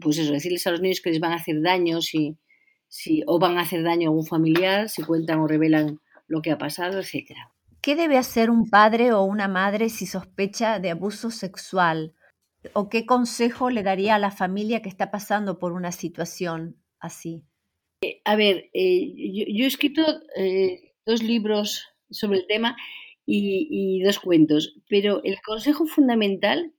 pues 0.00 0.18
eso, 0.18 0.32
decirles 0.32 0.66
a 0.66 0.70
los 0.70 0.80
niños 0.80 1.00
que 1.00 1.10
les 1.10 1.20
van 1.20 1.32
a 1.32 1.36
hacer 1.36 1.60
daño 1.60 2.00
si, 2.00 2.36
si, 2.88 3.22
o 3.26 3.38
van 3.38 3.58
a 3.58 3.62
hacer 3.62 3.82
daño 3.82 4.10
a 4.10 4.12
un 4.12 4.26
familiar 4.26 4.88
si 4.88 5.02
cuentan 5.02 5.40
o 5.40 5.46
revelan 5.46 6.00
lo 6.26 6.42
que 6.42 6.50
ha 6.50 6.58
pasado, 6.58 7.00
etc. 7.00 7.32
¿Qué 7.80 7.96
debe 7.96 8.16
hacer 8.16 8.50
un 8.50 8.70
padre 8.70 9.12
o 9.12 9.22
una 9.22 9.48
madre 9.48 9.88
si 9.90 10.06
sospecha 10.06 10.78
de 10.78 10.90
abuso 10.90 11.30
sexual? 11.30 12.14
¿O 12.72 12.88
qué 12.88 13.04
consejo 13.04 13.68
le 13.68 13.82
daría 13.82 14.14
a 14.14 14.18
la 14.18 14.30
familia 14.30 14.80
que 14.80 14.88
está 14.88 15.10
pasando 15.10 15.58
por 15.58 15.72
una 15.72 15.92
situación 15.92 16.76
así? 16.98 17.42
Eh, 18.00 18.20
a 18.24 18.36
ver, 18.36 18.70
eh, 18.72 19.12
yo, 19.48 19.64
he 19.64 19.66
escrito 19.66 20.02
eh, 20.36 20.94
dos 21.04 21.22
libros 21.22 21.86
sobre 22.10 22.38
el 22.38 22.46
tema 22.46 22.76
y, 23.26 24.02
dos 24.02 24.18
cuentos. 24.18 24.76
Pero 24.88 25.22
el 25.24 25.40
consejo 25.42 25.86
fundamental 25.86 26.72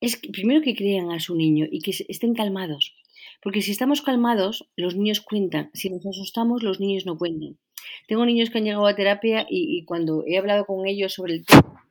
es 0.00 0.16
que, 0.16 0.30
primero 0.30 0.62
que 0.62 0.74
crean 0.74 1.10
a 1.10 1.20
su 1.20 1.36
niño 1.36 1.66
y 1.70 1.80
que 1.80 1.92
estén 2.08 2.34
calmados. 2.34 2.94
Porque 3.42 3.62
si 3.62 3.70
estamos 3.70 4.02
calmados, 4.02 4.68
los 4.76 4.96
niños 4.96 5.20
cuentan. 5.20 5.70
Si 5.74 5.90
nos 5.90 6.04
asustamos, 6.06 6.62
los 6.62 6.80
niños 6.80 7.06
no 7.06 7.16
cuentan. 7.16 7.58
Tengo 8.06 8.26
niños 8.26 8.50
que 8.50 8.58
han 8.58 8.64
llegado 8.64 8.86
a 8.86 8.94
terapia 8.94 9.46
y, 9.48 9.84
cuando 9.84 10.24
he 10.26 10.36
hablado 10.38 10.66
con 10.66 10.86
ellos 10.86 11.14
sobre 11.14 11.34
el 11.34 11.46
tema, 11.46 11.86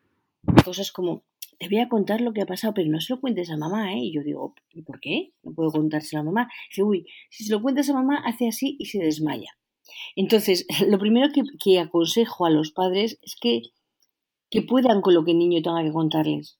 cosas 0.63 0.91
como, 0.91 1.23
te 1.57 1.67
voy 1.67 1.79
a 1.79 1.89
contar 1.89 2.21
lo 2.21 2.33
que 2.33 2.41
ha 2.41 2.45
pasado, 2.45 2.73
pero 2.73 2.89
no 2.89 3.01
se 3.01 3.13
lo 3.13 3.19
cuentes 3.19 3.49
a 3.49 3.57
mamá, 3.57 3.93
¿eh? 3.93 3.99
Y 3.99 4.13
yo 4.13 4.21
digo, 4.21 4.53
¿y 4.71 4.83
por 4.83 4.99
qué? 4.99 5.33
No 5.43 5.53
puedo 5.53 5.71
contárselo 5.71 6.21
a 6.21 6.25
mamá. 6.25 6.49
Dice, 6.69 6.83
uy, 6.83 7.07
si 7.29 7.45
se 7.45 7.51
lo 7.51 7.61
cuentas 7.61 7.89
a 7.89 7.93
mamá, 7.93 8.21
hace 8.25 8.47
así 8.47 8.75
y 8.79 8.85
se 8.85 8.99
desmaya. 8.99 9.57
Entonces, 10.15 10.65
lo 10.87 10.99
primero 10.99 11.29
que, 11.33 11.79
aconsejo 11.79 12.45
a 12.45 12.49
los 12.49 12.71
padres 12.71 13.19
es 13.23 13.35
que, 13.39 13.61
que 14.51 14.61
puedan 14.61 15.01
con 15.01 15.13
lo 15.13 15.25
que 15.25 15.31
el 15.31 15.39
niño 15.39 15.61
tenga 15.61 15.83
que 15.83 15.91
contarles, 15.91 16.58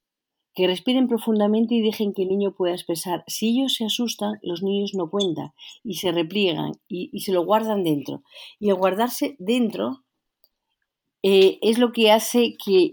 que 0.56 0.68
respiren 0.68 1.08
profundamente 1.08 1.76
y 1.76 1.82
dejen 1.82 2.14
que 2.14 2.24
el 2.24 2.30
niño 2.30 2.54
pueda 2.56 2.74
expresar. 2.74 3.24
Si 3.28 3.50
ellos 3.50 3.76
se 3.76 3.86
asustan, 3.86 4.40
los 4.42 4.64
niños 4.64 4.94
no 4.94 5.10
cuentan 5.10 5.52
y 5.84 5.96
se 5.96 6.12
repliegan 6.12 6.74
y, 6.88 7.20
se 7.20 7.32
lo 7.32 7.46
guardan 7.46 7.84
dentro. 7.84 8.24
Y 8.60 8.70
al 8.70 8.76
guardarse 8.76 9.36
dentro 9.40 10.04
eh, 11.24 11.60
es 11.62 11.78
lo 11.78 11.92
que 11.92 12.12
hace 12.12 12.56
que, 12.64 12.92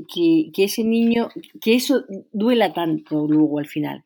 que, 0.52 0.64
ese 0.64 0.84
niño, 0.84 1.28
que 1.60 1.74
eso 1.74 2.04
duela 2.32 2.72
tanto 2.72 3.26
luego 3.26 3.58
al 3.58 3.66
final. 3.66 4.04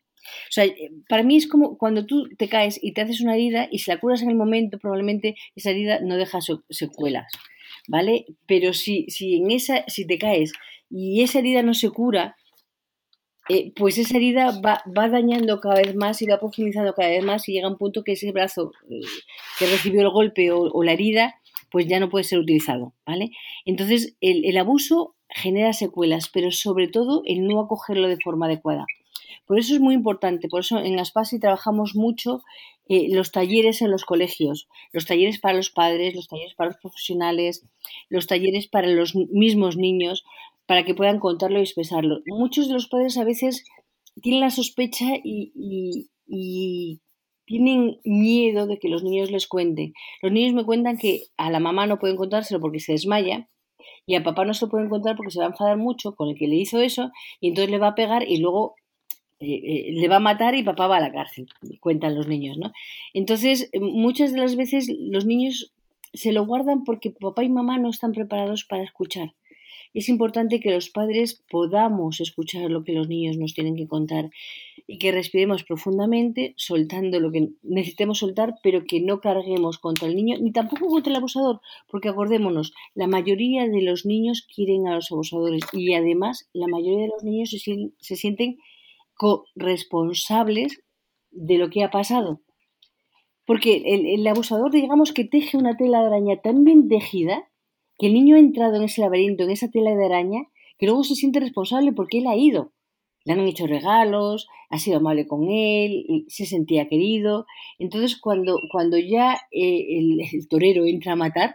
O 0.48 0.52
sea, 0.52 0.64
eh, 0.64 0.90
para 1.08 1.22
mí 1.22 1.36
es 1.36 1.48
como 1.48 1.76
cuando 1.76 2.06
tú 2.06 2.28
te 2.36 2.48
caes 2.48 2.78
y 2.80 2.92
te 2.92 3.00
haces 3.00 3.20
una 3.20 3.34
herida 3.34 3.68
y 3.70 3.78
si 3.78 3.90
la 3.90 3.98
curas 3.98 4.22
en 4.22 4.30
el 4.30 4.36
momento, 4.36 4.78
probablemente 4.78 5.34
esa 5.56 5.70
herida 5.70 6.00
no 6.00 6.16
deja 6.16 6.38
secuelas, 6.68 7.32
¿vale? 7.88 8.26
Pero 8.46 8.72
si, 8.72 9.06
si, 9.08 9.36
en 9.36 9.50
esa, 9.50 9.84
si 9.88 10.06
te 10.06 10.18
caes 10.18 10.52
y 10.88 11.22
esa 11.22 11.38
herida 11.38 11.62
no 11.62 11.74
se 11.74 11.90
cura, 11.90 12.36
eh, 13.52 13.72
pues 13.74 13.98
esa 13.98 14.16
herida 14.16 14.60
va, 14.64 14.80
dañando 15.08 15.60
cada 15.60 15.82
vez 15.82 15.96
más 15.96 16.22
y 16.22 16.26
va 16.26 16.38
profundizando 16.38 16.94
cada 16.94 17.08
vez 17.08 17.24
más 17.24 17.48
y 17.48 17.52
llega 17.52 17.66
un 17.66 17.78
punto 17.78 18.04
que 18.04 18.12
ese 18.12 18.30
brazo 18.30 18.70
eh, 18.88 19.00
que 19.58 19.66
recibió 19.66 20.02
el 20.02 20.10
golpe 20.10 20.52
o, 20.52 20.84
la 20.84 20.92
herida, 20.92 21.34
pues 21.68 21.88
ya 21.88 21.98
no 21.98 22.08
puede 22.08 22.22
ser 22.22 22.38
utilizado, 22.38 22.94
¿vale? 23.04 23.32
Entonces, 23.64 24.14
el, 24.20 24.44
el 24.44 24.56
abuso 24.56 25.16
genera 25.28 25.72
secuelas, 25.72 26.28
pero 26.32 26.52
sobre 26.52 26.86
todo 26.86 27.22
el 27.26 27.44
no 27.48 27.58
acogerlo 27.58 28.06
de 28.06 28.18
forma 28.22 28.46
adecuada. 28.46 28.86
Por 29.46 29.58
eso 29.58 29.74
es 29.74 29.80
muy 29.80 29.96
importante, 29.96 30.46
por 30.46 30.60
eso 30.60 30.78
en 30.78 31.00
Aspasi 31.00 31.40
trabajamos 31.40 31.96
mucho 31.96 32.42
eh, 32.92 33.06
los 33.10 33.30
talleres 33.30 33.82
en 33.82 33.90
los 33.92 34.04
colegios, 34.04 34.68
los 34.92 35.06
talleres 35.06 35.38
para 35.38 35.54
los 35.54 35.70
padres, 35.70 36.14
los 36.16 36.26
talleres 36.26 36.54
para 36.54 36.70
los 36.70 36.80
profesionales, 36.80 37.64
los 38.08 38.26
talleres 38.26 38.66
para 38.66 38.88
los 38.88 39.14
mismos 39.14 39.76
niños, 39.76 40.24
para 40.70 40.84
que 40.84 40.94
puedan 40.94 41.18
contarlo 41.18 41.58
y 41.58 41.62
expresarlo. 41.62 42.20
Muchos 42.26 42.68
de 42.68 42.74
los 42.74 42.86
padres 42.86 43.18
a 43.18 43.24
veces 43.24 43.64
tienen 44.22 44.40
la 44.40 44.50
sospecha 44.50 45.06
y, 45.24 46.06
tienen 47.44 47.98
miedo 48.04 48.68
de 48.68 48.78
que 48.78 48.88
los 48.88 49.02
niños 49.02 49.32
les 49.32 49.48
cuenten. 49.48 49.94
Los 50.22 50.30
niños 50.30 50.54
me 50.54 50.64
cuentan 50.64 50.96
que 50.96 51.24
a 51.36 51.50
la 51.50 51.58
mamá 51.58 51.88
no 51.88 51.98
pueden 51.98 52.16
contárselo 52.16 52.60
porque 52.60 52.78
se 52.78 52.92
desmaya 52.92 53.48
y 54.06 54.14
a 54.14 54.22
papá 54.22 54.44
no 54.44 54.54
se 54.54 54.66
lo 54.66 54.70
pueden 54.70 54.88
contar 54.88 55.16
porque 55.16 55.32
se 55.32 55.40
va 55.40 55.46
a 55.46 55.48
enfadar 55.48 55.76
mucho 55.76 56.14
con 56.14 56.28
el 56.28 56.36
que 56.36 56.46
le 56.46 56.54
hizo 56.54 56.80
eso 56.80 57.10
y 57.40 57.48
entonces 57.48 57.72
le 57.72 57.78
va 57.78 57.88
a 57.88 57.94
pegar 57.96 58.22
y 58.28 58.36
luego 58.36 58.76
eh, 59.40 59.60
eh, 59.64 59.92
le 59.92 60.06
va 60.06 60.16
a 60.16 60.20
matar 60.20 60.54
y 60.54 60.62
papá 60.62 60.86
va 60.86 60.98
a 60.98 61.00
la 61.00 61.10
cárcel, 61.10 61.48
cuentan 61.80 62.14
los 62.14 62.28
niños, 62.28 62.58
¿no? 62.58 62.70
Entonces, 63.12 63.72
muchas 63.74 64.32
de 64.32 64.38
las 64.38 64.54
veces 64.54 64.88
los 65.00 65.26
niños 65.26 65.72
se 66.12 66.30
lo 66.30 66.46
guardan 66.46 66.84
porque 66.84 67.10
papá 67.10 67.42
y 67.42 67.48
mamá 67.48 67.76
no 67.78 67.90
están 67.90 68.12
preparados 68.12 68.64
para 68.64 68.84
escuchar. 68.84 69.34
Es 69.92 70.08
importante 70.08 70.60
que 70.60 70.70
los 70.70 70.88
padres 70.88 71.42
podamos 71.50 72.20
escuchar 72.20 72.70
lo 72.70 72.84
que 72.84 72.92
los 72.92 73.08
niños 73.08 73.36
nos 73.36 73.54
tienen 73.54 73.76
que 73.76 73.88
contar 73.88 74.30
y 74.86 74.98
que 74.98 75.12
respiremos 75.12 75.64
profundamente, 75.64 76.54
soltando 76.56 77.18
lo 77.20 77.32
que 77.32 77.50
necesitemos 77.62 78.18
soltar, 78.18 78.56
pero 78.62 78.84
que 78.84 79.00
no 79.00 79.20
carguemos 79.20 79.78
contra 79.78 80.06
el 80.08 80.16
niño 80.16 80.36
ni 80.40 80.52
tampoco 80.52 80.86
contra 80.86 81.10
el 81.10 81.16
abusador, 81.16 81.60
porque 81.88 82.08
acordémonos, 82.08 82.72
la 82.94 83.06
mayoría 83.06 83.68
de 83.68 83.82
los 83.82 84.06
niños 84.06 84.46
quieren 84.54 84.86
a 84.86 84.94
los 84.94 85.10
abusadores 85.10 85.62
y 85.72 85.94
además 85.94 86.48
la 86.52 86.66
mayoría 86.68 87.02
de 87.02 87.08
los 87.08 87.24
niños 87.24 87.50
se, 87.50 88.16
sienten 88.16 88.58
corresponsables 89.14 90.82
de 91.30 91.58
lo 91.58 91.68
que 91.70 91.82
ha 91.82 91.90
pasado. 91.90 92.40
Porque 93.44 93.82
el, 93.86 94.06
el 94.06 94.26
abusador, 94.26 94.70
digamos 94.70 95.12
que 95.12 95.24
teje 95.24 95.56
una 95.56 95.76
tela 95.76 96.00
de 96.00 96.06
araña 96.06 96.36
tan 96.36 96.64
bien 96.64 96.88
tejida 96.88 97.49
que 98.00 98.06
el 98.06 98.14
niño 98.14 98.36
ha 98.36 98.38
entrado 98.38 98.76
en 98.76 98.84
ese 98.84 99.02
laberinto, 99.02 99.44
en 99.44 99.50
esa 99.50 99.70
tela 99.70 99.94
de 99.94 100.06
araña, 100.06 100.44
que 100.78 100.86
luego 100.86 101.04
se 101.04 101.14
siente 101.14 101.38
responsable 101.38 101.92
porque 101.92 102.18
él 102.18 102.28
ha 102.28 102.34
ido. 102.34 102.72
Le 103.26 103.34
han 103.34 103.40
hecho 103.40 103.66
regalos, 103.66 104.48
ha 104.70 104.78
sido 104.78 104.96
amable 104.96 105.26
con 105.26 105.50
él, 105.50 106.24
se 106.28 106.46
sentía 106.46 106.88
querido. 106.88 107.44
Entonces, 107.78 108.18
cuando, 108.18 108.56
cuando 108.72 108.96
ya 108.96 109.38
eh, 109.52 109.98
el, 109.98 110.48
torero 110.48 110.86
entra 110.86 111.12
a 111.12 111.16
matar, 111.16 111.54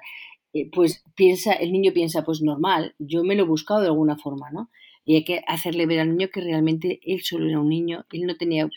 eh, 0.53 0.69
pues 0.71 1.03
piensa, 1.15 1.51
el 1.51 1.71
niño 1.71 1.93
piensa, 1.93 2.23
pues 2.23 2.43
normal, 2.43 2.93
yo 2.99 3.23
me 3.23 3.34
lo 3.34 3.41
he 3.41 3.47
buscado 3.47 3.81
de 3.81 3.88
alguna 3.88 4.15
forma, 4.15 4.51
¿no? 4.51 4.69
Y 5.03 5.15
hay 5.15 5.23
que 5.23 5.41
hacerle 5.47 5.88
ver 5.88 6.01
al 6.01 6.15
niño 6.15 6.29
que 6.31 6.41
realmente 6.41 6.99
él 7.01 7.21
solo 7.23 7.49
era 7.49 7.60
un 7.60 7.69
niño, 7.69 8.05
él 8.12 8.27
no 8.27 8.38
tenía 8.38 8.69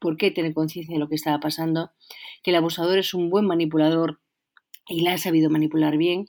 por 0.00 0.16
qué 0.16 0.32
tener 0.32 0.52
conciencia 0.52 0.94
de 0.94 0.98
lo 0.98 1.08
que 1.08 1.14
estaba 1.14 1.38
pasando, 1.38 1.92
que 2.42 2.50
el 2.50 2.56
abusador 2.56 2.98
es 2.98 3.14
un 3.14 3.30
buen 3.30 3.46
manipulador 3.46 4.20
y 4.88 5.02
la 5.02 5.12
ha 5.12 5.18
sabido 5.18 5.48
manipular 5.48 5.96
bien 5.96 6.26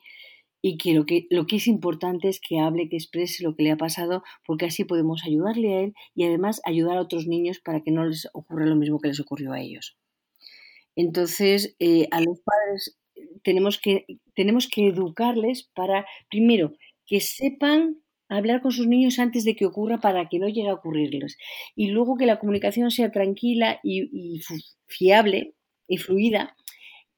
y 0.68 0.78
que 0.78 0.94
lo, 0.94 1.06
que 1.06 1.28
lo 1.30 1.48
que 1.48 1.56
es 1.56 1.68
importante 1.68 2.28
es 2.28 2.40
que 2.40 2.60
hable, 2.60 2.90
que 2.90 2.98
exprese 2.98 3.44
lo 3.44 3.56
que 3.56 3.64
le 3.64 3.72
ha 3.72 3.78
pasado, 3.78 4.24
porque 4.46 4.66
así 4.66 4.84
podemos 4.84 5.24
ayudarle 5.26 5.74
a 5.74 5.80
él 5.82 5.94
y 6.14 6.26
además 6.26 6.62
ayudar 6.66 6.98
a 6.98 7.02
otros 7.02 7.26
niños 7.26 7.60
para 7.60 7.82
que 7.82 7.92
no 7.92 8.06
les 8.06 8.28
ocurra 8.34 8.66
lo 8.66 8.76
mismo 8.76 9.00
que 9.00 9.08
les 9.08 9.20
ocurrió 9.20 9.54
a 9.54 9.62
ellos. 9.62 9.98
Entonces, 10.96 11.76
eh, 11.80 12.08
a 12.12 12.20
los 12.22 12.40
padres 12.42 12.98
tenemos 13.44 13.80
que, 13.80 14.06
tenemos 14.36 14.68
que 14.68 14.88
educarles 14.88 15.70
para, 15.74 16.06
primero, 16.30 16.74
que 17.06 17.22
sepan 17.22 18.02
hablar 18.28 18.62
con 18.62 18.72
sus 18.72 18.88
niños 18.88 19.20
antes 19.20 19.46
de 19.46 19.56
que 19.56 19.66
ocurra 19.66 20.00
para 20.02 20.28
que 20.28 20.40
no 20.40 20.50
llegue 20.50 20.70
a 20.70 20.74
ocurrirles. 20.74 21.38
Y 21.76 21.92
luego 21.92 22.18
que 22.18 22.26
la 22.26 22.40
comunicación 22.40 22.92
sea 22.92 23.12
tranquila 23.12 23.80
y 23.84 24.42
fiable 24.88 25.54
y 25.88 25.98
fluida 25.98 26.58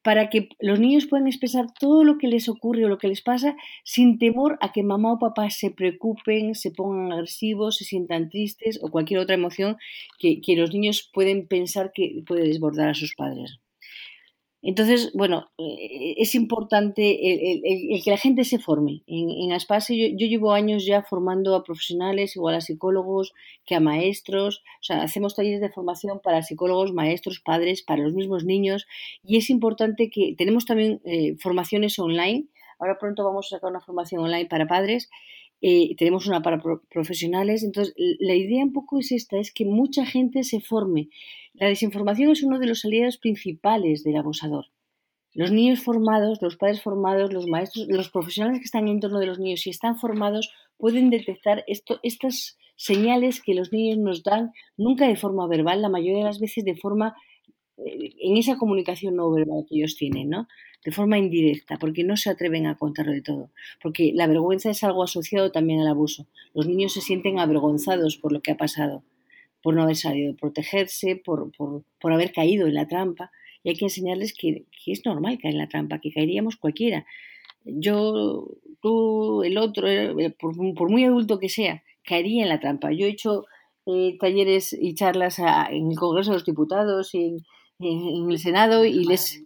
para 0.02 0.30
que 0.30 0.50
los 0.60 0.80
niños 0.80 1.06
puedan 1.08 1.28
expresar 1.28 1.68
todo 1.78 2.04
lo 2.04 2.18
que 2.18 2.28
les 2.28 2.48
ocurre 2.50 2.86
o 2.86 2.90
lo 2.90 2.98
que 2.98 3.08
les 3.08 3.22
pasa 3.22 3.56
sin 3.84 4.18
temor 4.18 4.58
a 4.62 4.72
que 4.72 4.84
mamá 4.84 5.14
o 5.14 5.20
papá 5.20 5.50
se 5.50 5.72
preocupen, 5.72 6.56
se 6.56 6.72
pongan 6.72 7.12
agresivos, 7.12 7.78
se 7.78 7.86
sientan 7.86 8.30
tristes 8.30 8.80
o 8.82 8.90
cualquier 8.90 9.20
otra 9.20 9.36
emoción 9.36 9.78
que, 10.18 10.42
que 10.42 10.56
los 10.56 10.74
niños 10.74 11.10
pueden 11.14 11.48
pensar 11.48 11.92
que 11.94 12.24
puede 12.26 12.48
desbordar 12.48 12.90
a 12.90 12.94
sus 12.94 13.14
padres. 13.16 13.60
Entonces, 14.62 15.12
bueno, 15.14 15.50
eh, 15.58 16.16
es 16.18 16.36
importante 16.36 17.02
el, 17.94 18.04
que 18.04 18.12
la 18.12 18.18
gente 18.18 18.44
se 18.44 18.60
forme. 18.60 19.04
En, 19.08 19.30
en 19.30 19.54
Aspase 19.54 19.98
yo, 19.98 20.08
yo, 20.18 20.28
llevo 20.28 20.52
años 20.52 20.86
ya 20.86 21.02
formando 21.02 21.56
a 21.56 21.64
profesionales, 21.64 22.36
igual 22.36 22.56
a 22.56 22.62
psicólogos, 22.62 23.34
que 23.66 23.76
a 23.76 23.80
maestros. 23.80 24.62
O 24.82 24.84
sea, 24.84 25.02
hacemos 25.02 25.36
talleres 25.36 25.62
de 25.62 25.70
formación 25.70 26.20
para 26.22 26.42
psicólogos, 26.42 26.92
maestros, 26.92 27.40
padres, 27.40 27.84
para 27.84 28.04
los 28.04 28.14
mismos 28.14 28.44
niños. 28.44 28.86
Y 29.24 29.38
es 29.38 29.50
importante 29.50 30.10
que 30.10 30.36
tenemos 30.38 30.66
también 30.66 31.02
eh, 31.06 31.36
formaciones 31.38 31.98
online. 31.98 32.48
Ahora 32.80 32.98
pronto 33.00 33.24
vamos 33.24 33.48
a 33.48 33.58
sacar 33.58 33.70
una 33.70 33.82
formación 33.82 34.22
online 34.24 34.48
para 34.48 34.68
padres. 34.68 35.10
Eh, 35.62 35.96
tenemos 35.98 36.28
una 36.28 36.42
para 36.42 36.62
profesionales. 36.90 37.64
Entonces, 37.64 37.94
la 37.98 38.36
idea 38.36 38.64
un 38.64 38.74
poco 38.74 39.00
es 39.00 39.12
esta, 39.14 39.38
es 39.38 39.54
que 39.54 39.66
mucha 39.66 40.06
gente 40.06 40.44
se 40.44 40.60
forme 40.60 41.10
la 41.54 41.68
desinformación 41.68 42.32
es 42.32 42.44
uno 42.44 42.60
de 42.60 42.68
los 42.68 42.86
aliados 42.86 43.18
principales 43.18 44.04
del 44.04 44.18
abusador. 44.18 44.66
Los 45.34 45.52
niños 45.52 45.82
formados, 45.82 46.42
los 46.42 46.58
padres 46.58 46.82
formados, 46.82 47.32
los 47.34 47.48
maestros, 47.48 47.88
los 47.88 48.10
profesionales 48.10 48.60
que 48.60 48.66
están 48.66 48.88
en 48.88 49.00
torno 49.00 49.20
de 49.20 49.28
los 49.28 49.40
niños, 49.40 49.62
si 49.62 49.70
están 49.70 49.98
formados, 49.98 50.52
pueden 50.78 51.10
detectar 51.10 51.64
estas 51.68 52.58
señales 52.76 53.42
que 53.42 53.54
los 53.54 53.72
niños 53.72 53.98
nos 54.00 54.24
dan, 54.24 54.52
nunca 54.78 55.08
de 55.08 55.16
forma 55.16 55.48
verbal, 55.48 55.82
la 55.82 55.90
mayoría 55.90 56.20
de 56.20 56.24
las 56.24 56.40
veces 56.40 56.66
de 56.66 56.76
forma, 56.76 57.16
eh, 57.78 58.14
en 58.22 58.38
esa 58.38 58.58
comunicación 58.58 59.16
no 59.16 59.30
verbal 59.32 59.66
que 59.68 59.76
ellos 59.76 59.96
tienen, 59.98 60.30
¿no? 60.30 60.48
De 60.84 60.92
forma 60.92 61.18
indirecta, 61.18 61.78
porque 61.78 62.04
no 62.04 62.16
se 62.16 62.30
atreven 62.30 62.66
a 62.66 62.78
contarlo 62.78 63.12
de 63.12 63.22
todo. 63.22 63.52
Porque 63.84 64.14
la 64.16 64.28
vergüenza 64.28 64.72
es 64.72 64.84
algo 64.84 65.04
asociado 65.04 65.52
también 65.52 65.82
al 65.82 65.88
abuso. 65.90 66.28
Los 66.54 66.68
niños 66.68 66.94
se 66.94 67.02
sienten 67.02 67.38
avergonzados 67.38 68.18
por 68.18 68.32
lo 68.32 68.42
que 68.42 68.52
ha 68.52 68.58
pasado 68.58 69.04
por 69.62 69.76
no 69.76 69.84
haber 69.84 69.96
salido, 69.96 70.36
protegerse, 70.36 71.16
por, 71.16 71.52
por, 71.52 71.84
por 72.00 72.14
haber 72.14 72.32
caído 72.32 72.68
en 72.68 72.76
la 72.76 72.88
trampa. 72.88 73.32
Y 73.64 73.70
hay 73.70 73.76
que 73.76 73.86
enseñarles 73.86 74.34
que, 74.34 74.66
que, 74.84 74.92
es 74.92 75.06
normal 75.06 75.38
caer 75.42 75.56
en 75.56 75.60
la 75.60 75.68
trampa, 75.68 76.00
que 76.00 76.12
caeríamos 76.12 76.56
cualquiera. 76.56 77.06
Yo, 77.66 78.48
tú, 78.82 79.44
el 79.44 79.58
otro, 79.58 79.88
eh, 79.88 80.30
por, 80.40 80.56
por 80.76 80.90
muy 80.90 81.04
adulto 81.04 81.40
que 81.40 81.50
sea, 81.50 81.84
caería 82.04 82.44
en 82.44 82.50
la 82.50 82.60
trampa. 82.60 82.92
Yo 82.92 83.06
he 83.06 83.10
hecho 83.10 83.46
eh, 83.86 84.18
talleres 84.20 84.74
y 84.74 84.94
charlas 84.96 85.40
en 85.40 85.92
el 85.92 85.98
Congreso 85.98 86.32
de 86.32 86.38
los 86.38 86.46
Diputados 86.46 87.14
y 87.14 87.26
en, 87.26 87.46
en, 87.80 88.32
el 88.32 88.40
Senado 88.40 88.86
y 88.86 89.04
les... 89.06 89.44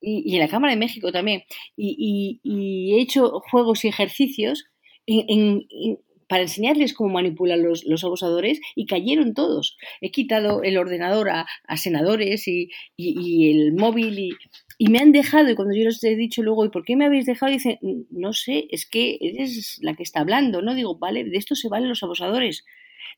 Y, 0.00 0.22
y, 0.30 0.36
en 0.36 0.40
la 0.40 0.48
Cámara 0.48 0.72
de 0.72 0.78
México 0.78 1.10
también. 1.10 1.42
Y, 1.76 1.96
y, 1.98 2.40
y 2.44 2.94
he 2.94 3.02
hecho 3.02 3.40
juegos 3.50 3.84
y 3.84 3.88
ejercicios 3.88 4.66
en, 5.06 5.66
en, 5.70 5.98
para 6.28 6.42
enseñarles 6.42 6.94
cómo 6.94 7.14
manipulan 7.14 7.62
los, 7.62 7.84
los 7.84 8.04
abusadores 8.04 8.60
y 8.76 8.86
cayeron 8.86 9.34
todos. 9.34 9.76
He 10.00 10.10
quitado 10.10 10.62
el 10.62 10.76
ordenador 10.76 11.30
a, 11.30 11.46
a 11.66 11.76
senadores 11.76 12.46
y, 12.46 12.70
y, 12.96 13.50
el 13.50 13.72
móvil 13.72 14.18
y, 14.18 14.30
y 14.78 14.88
me 14.88 14.98
han 14.98 15.12
dejado, 15.12 15.50
y 15.50 15.54
cuando 15.54 15.74
yo 15.74 15.84
les 15.84 16.02
he 16.04 16.14
dicho 16.16 16.42
luego, 16.42 16.64
¿y 16.64 16.70
por 16.70 16.84
qué 16.84 16.96
me 16.96 17.06
habéis 17.06 17.26
dejado? 17.26 17.50
Dicen, 17.50 17.78
no 18.10 18.32
sé, 18.32 18.68
es 18.70 18.86
que 18.86 19.18
eres 19.20 19.78
la 19.82 19.94
que 19.94 20.02
está 20.02 20.20
hablando, 20.20 20.62
¿no? 20.62 20.74
Digo, 20.74 20.98
vale, 20.98 21.24
de 21.24 21.36
esto 21.36 21.54
se 21.54 21.68
valen 21.68 21.88
los 21.88 22.02
abusadores, 22.02 22.64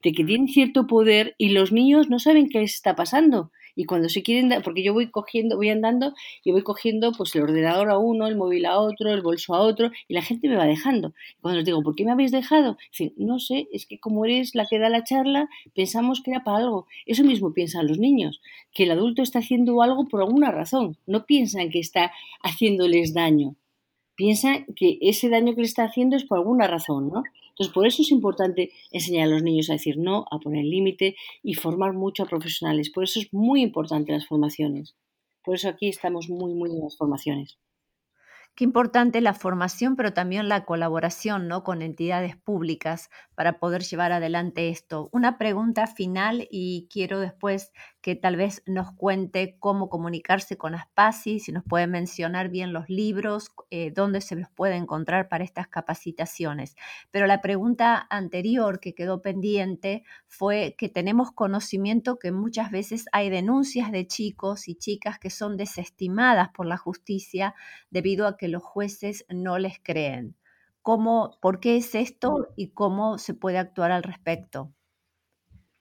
de 0.03 0.13
que 0.13 0.25
tienen 0.25 0.49
cierto 0.49 0.87
poder 0.87 1.35
y 1.37 1.51
los 1.51 1.73
niños 1.73 2.09
no 2.09 2.19
saben 2.19 2.49
qué 2.49 2.63
está 2.63 2.95
pasando. 2.95 3.51
Y 3.81 3.87
cuando 3.87 4.11
se 4.11 4.23
quieren, 4.23 4.53
porque 4.63 4.83
yo 4.83 4.93
voy 4.93 5.11
cogiendo, 5.11 5.57
voy 5.57 5.71
andando 5.71 6.13
y 6.45 6.53
voy 6.53 6.63
cogiendo 6.63 7.13
pues 7.13 7.35
el 7.35 7.45
ordenador 7.45 7.89
a 7.89 7.97
uno, 7.97 8.27
el 8.27 8.37
móvil 8.37 8.67
a 8.67 8.79
otro, 8.79 9.11
el 9.11 9.23
bolso 9.23 9.55
a 9.55 9.61
otro, 9.61 9.91
y 10.07 10.13
la 10.13 10.21
gente 10.21 10.51
me 10.51 10.57
va 10.57 10.67
dejando. 10.67 11.15
cuando 11.41 11.57
les 11.57 11.65
digo, 11.65 11.83
¿por 11.83 11.97
qué 11.97 12.05
me 12.05 12.13
habéis 12.13 12.31
dejado? 12.31 12.77
Dicen, 12.93 13.15
no 13.17 13.39
sé, 13.39 13.69
es 13.73 13.87
que 13.87 13.99
como 13.99 14.27
eres 14.27 14.55
la 14.55 14.67
que 14.67 14.79
da 14.79 14.91
la 14.91 15.03
charla, 15.03 15.49
pensamos 15.75 16.21
que 16.23 16.31
era 16.31 16.45
para 16.45 16.59
algo. 16.59 16.89
Eso 17.07 17.25
mismo 17.25 17.55
piensan 17.55 17.87
los 17.87 17.99
niños, 17.99 18.43
que 18.75 18.83
el 18.83 18.91
adulto 18.91 19.23
está 19.23 19.39
haciendo 19.39 19.81
algo 19.81 20.09
por 20.09 20.21
alguna 20.21 20.51
razón. 20.51 20.99
No 21.07 21.25
piensan 21.25 21.71
que 21.71 21.79
está 21.79 22.13
haciéndoles 22.43 23.15
daño. 23.15 23.57
Piensan 24.15 24.67
que 24.77 24.99
ese 25.01 25.31
daño 25.31 25.55
que 25.55 25.63
le 25.63 25.69
está 25.69 25.85
haciendo 25.85 26.17
es 26.17 26.25
por 26.25 26.37
alguna 26.37 26.67
razón, 26.67 27.09
¿no? 27.09 27.23
Entonces, 27.61 27.75
por 27.75 27.87
eso 27.87 28.01
es 28.01 28.11
importante 28.11 28.73
enseñar 28.91 29.29
a 29.29 29.33
los 29.33 29.43
niños 29.43 29.69
a 29.69 29.75
decir 29.75 29.99
no, 29.99 30.25
a 30.31 30.39
poner 30.39 30.65
límite 30.65 31.15
y 31.43 31.53
formar 31.53 31.93
mucho 31.93 32.23
a 32.23 32.27
profesionales. 32.27 32.89
Por 32.89 33.05
eso 33.05 33.21
es 33.21 33.29
muy 33.35 33.61
importante 33.61 34.13
las 34.13 34.27
formaciones. 34.27 34.97
Por 35.45 35.57
eso 35.57 35.69
aquí 35.69 35.89
estamos 35.89 36.31
muy, 36.31 36.55
muy 36.55 36.71
en 36.71 36.81
las 36.81 36.97
formaciones. 36.97 37.59
Qué 38.57 38.65
importante 38.65 39.23
la 39.23 39.33
formación, 39.33 39.97
pero 39.97 40.13
también 40.13 40.49
la 40.51 40.67
colaboración 40.67 41.49
¿no? 41.49 41.65
con 41.65 41.81
entidades 41.81 42.37
públicas 42.37 43.09
para 43.35 43.59
poder 43.59 43.83
llevar 43.83 44.13
adelante 44.13 44.69
esto. 44.69 45.09
Una 45.13 45.39
pregunta 45.39 45.87
final 45.87 46.47
y 46.51 46.87
quiero 46.93 47.21
después 47.21 47.73
que 48.03 48.17
tal 48.17 48.37
vez 48.37 48.63
nos 48.67 48.93
cuente 48.93 49.57
cómo 49.61 49.89
comunicarse 49.89 50.59
con 50.59 50.75
Aspasi, 50.75 51.39
si 51.41 51.53
nos 51.53 51.65
puede 51.65 51.87
mencionar 51.87 52.51
bien 52.51 52.75
los 52.75 52.91
libros, 52.91 53.51
eh, 53.71 53.93
dónde 53.95 54.21
se 54.21 54.37
los 54.37 54.51
puede 54.51 54.77
encontrar 54.77 55.29
para 55.29 55.45
estas 55.45 55.69
capacitaciones. 55.69 56.77
Pero 57.11 57.27
la 57.27 57.41
pregunta 57.41 58.07
anterior 58.11 58.79
que 58.79 58.95
quedó 58.95 59.23
pendiente 59.23 60.05
fue 60.27 60.75
que 60.77 60.91
tenemos 60.91 61.33
conocimiento 61.33 62.19
que 62.19 62.31
muchas 62.31 62.71
veces 62.71 63.07
hay 63.13 63.31
denuncias 63.31 63.91
de 63.91 64.07
chicos 64.07 64.69
y 64.69 64.75
chicas 64.75 65.19
que 65.19 65.31
son 65.31 65.57
desestimadas 65.57 66.51
por 66.51 66.67
la 66.67 66.77
justicia 66.77 67.55
debido 67.91 68.27
a 68.27 68.37
que 68.41 68.49
los 68.49 68.63
jueces 68.63 69.27
no 69.29 69.59
les 69.59 69.79
creen. 69.83 70.35
¿Cómo, 70.81 71.37
¿Por 71.43 71.61
qué 71.61 71.77
es 71.77 71.95
esto 71.95 72.49
y 72.57 72.69
cómo 72.69 73.19
se 73.19 73.35
puede 73.35 73.59
actuar 73.59 73.93
al 73.93 74.03
respecto? 74.03 74.73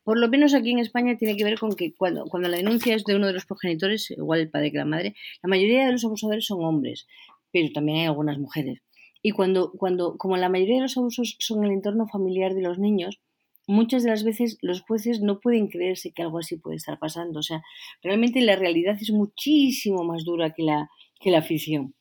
Por 0.04 0.20
lo 0.20 0.28
menos 0.28 0.54
aquí 0.54 0.72
en 0.72 0.80
España 0.80 1.16
tiene 1.16 1.38
que 1.38 1.46
ver 1.46 1.58
con 1.58 1.74
que 1.74 1.96
cuando, 1.96 2.26
cuando 2.26 2.50
la 2.50 2.58
denuncia 2.58 2.94
es 2.96 3.06
de 3.06 3.16
uno 3.16 3.28
de 3.28 3.34
los 3.34 3.46
progenitores, 3.46 4.12
igual 4.12 4.42
el 4.42 4.50
padre 4.50 4.74
que 4.74 4.78
la 4.78 4.84
madre, 4.84 5.16
la 5.42 5.48
mayoría 5.48 5.86
de 5.86 5.94
los 5.94 6.04
abusadores 6.04 6.46
son 6.46 6.62
hombres, 6.66 7.08
pero 7.54 7.70
también 7.74 8.00
hay 8.00 8.06
algunas 8.08 8.38
mujeres. 8.38 8.82
Y 9.22 9.32
cuando, 9.32 9.72
cuando, 9.72 10.18
como 10.18 10.36
la 10.36 10.50
mayoría 10.50 10.76
de 10.76 10.82
los 10.82 10.98
abusos 10.98 11.38
son 11.40 11.60
en 11.60 11.72
el 11.72 11.78
entorno 11.78 12.08
familiar 12.08 12.54
de 12.54 12.62
los 12.62 12.78
niños, 12.78 13.22
muchas 13.68 14.04
de 14.04 14.10
las 14.10 14.26
veces 14.26 14.58
los 14.62 14.82
jueces 14.82 15.22
no 15.22 15.40
pueden 15.40 15.70
creerse 15.70 16.12
que 16.12 16.24
algo 16.24 16.40
así 16.40 16.58
puede 16.58 16.76
estar 16.76 17.00
pasando. 17.00 17.40
O 17.40 17.44
sea, 17.44 17.62
realmente 18.04 18.42
la 18.42 18.58
realidad 18.58 18.98
es 19.00 19.12
muchísimo 19.12 20.04
más 20.04 20.26
dura 20.26 20.54
que 20.54 20.64
la, 20.64 20.90
que 21.22 21.32
la 21.32 21.42
ficción. 21.42 21.94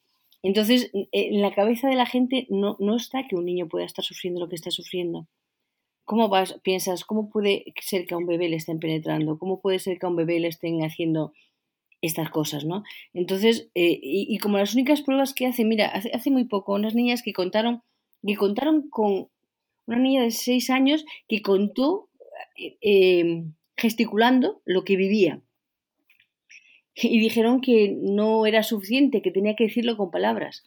Entonces, 0.48 0.90
en 0.94 1.42
la 1.42 1.54
cabeza 1.54 1.88
de 1.88 1.94
la 1.94 2.06
gente 2.06 2.46
no, 2.48 2.78
no 2.80 2.96
está 2.96 3.28
que 3.28 3.36
un 3.36 3.44
niño 3.44 3.68
pueda 3.68 3.84
estar 3.84 4.02
sufriendo 4.02 4.40
lo 4.40 4.48
que 4.48 4.54
está 4.54 4.70
sufriendo. 4.70 5.28
¿Cómo 6.06 6.30
vas, 6.30 6.58
piensas, 6.62 7.04
cómo 7.04 7.28
puede 7.28 7.66
ser 7.82 8.06
que 8.06 8.14
a 8.14 8.16
un 8.16 8.24
bebé 8.24 8.48
le 8.48 8.56
estén 8.56 8.78
penetrando? 8.78 9.38
¿Cómo 9.38 9.60
puede 9.60 9.78
ser 9.78 9.98
que 9.98 10.06
a 10.06 10.08
un 10.08 10.16
bebé 10.16 10.40
le 10.40 10.48
estén 10.48 10.82
haciendo 10.82 11.34
estas 12.00 12.30
cosas, 12.30 12.64
¿no? 12.64 12.82
Entonces, 13.12 13.68
eh, 13.74 14.00
y, 14.02 14.38
como 14.38 14.56
las 14.56 14.72
únicas 14.72 15.02
pruebas 15.02 15.34
que 15.34 15.44
hacen, 15.44 15.68
mira, 15.68 15.88
hace, 15.88 16.12
hace, 16.14 16.30
muy 16.30 16.44
poco 16.44 16.72
unas 16.72 16.94
niñas 16.94 17.20
que 17.22 17.34
contaron, 17.34 17.82
que 18.26 18.36
contaron 18.36 18.88
con 18.88 19.28
una 19.86 19.98
niña 19.98 20.22
de 20.22 20.30
seis 20.30 20.70
años 20.70 21.04
que 21.28 21.42
contó 21.42 22.08
eh, 22.56 22.78
eh, 22.80 23.44
gesticulando 23.76 24.62
lo 24.64 24.82
que 24.82 24.96
vivía. 24.96 25.42
Y 27.00 27.18
dijeron 27.20 27.60
que 27.60 27.96
no 28.00 28.46
era 28.46 28.62
suficiente, 28.62 29.22
que 29.22 29.30
tenía 29.30 29.54
que 29.54 29.64
decirlo 29.64 29.96
con 29.96 30.10
palabras. 30.10 30.64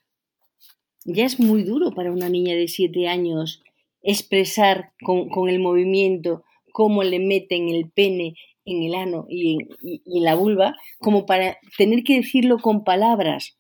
Ya 1.04 1.26
es 1.26 1.40
muy 1.40 1.64
duro 1.64 1.92
para 1.92 2.12
una 2.12 2.30
niña 2.30 2.56
de 2.56 2.68
siete 2.68 3.08
años 3.08 3.64
expresar 4.04 4.92
con, 5.04 5.50
el 5.50 5.60
movimiento 5.60 6.44
cómo 6.72 7.04
le 7.04 7.20
meten 7.20 7.70
el 7.70 7.90
pene 7.90 8.36
en 8.66 8.84
el 8.84 8.96
ano 8.96 9.26
y 9.30 9.58
en, 9.58 10.24
la 10.24 10.36
vulva, 10.36 10.76
como 11.00 11.26
para 11.26 11.58
tener 11.78 12.04
que 12.04 12.18
decirlo 12.18 12.60
con 12.60 12.84
palabras. 12.84 13.58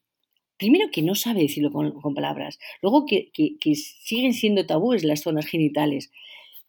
Primero 0.57 0.89
que 0.91 1.01
no 1.01 1.15
sabe 1.15 1.41
decirlo 1.41 1.71
con, 1.71 2.13
palabras, 2.13 2.59
luego 2.81 3.05
que, 3.05 3.31
siguen 3.75 4.33
siendo 4.33 4.65
tabúes 4.65 5.03
las 5.03 5.21
zonas 5.21 5.47
genitales 5.47 6.11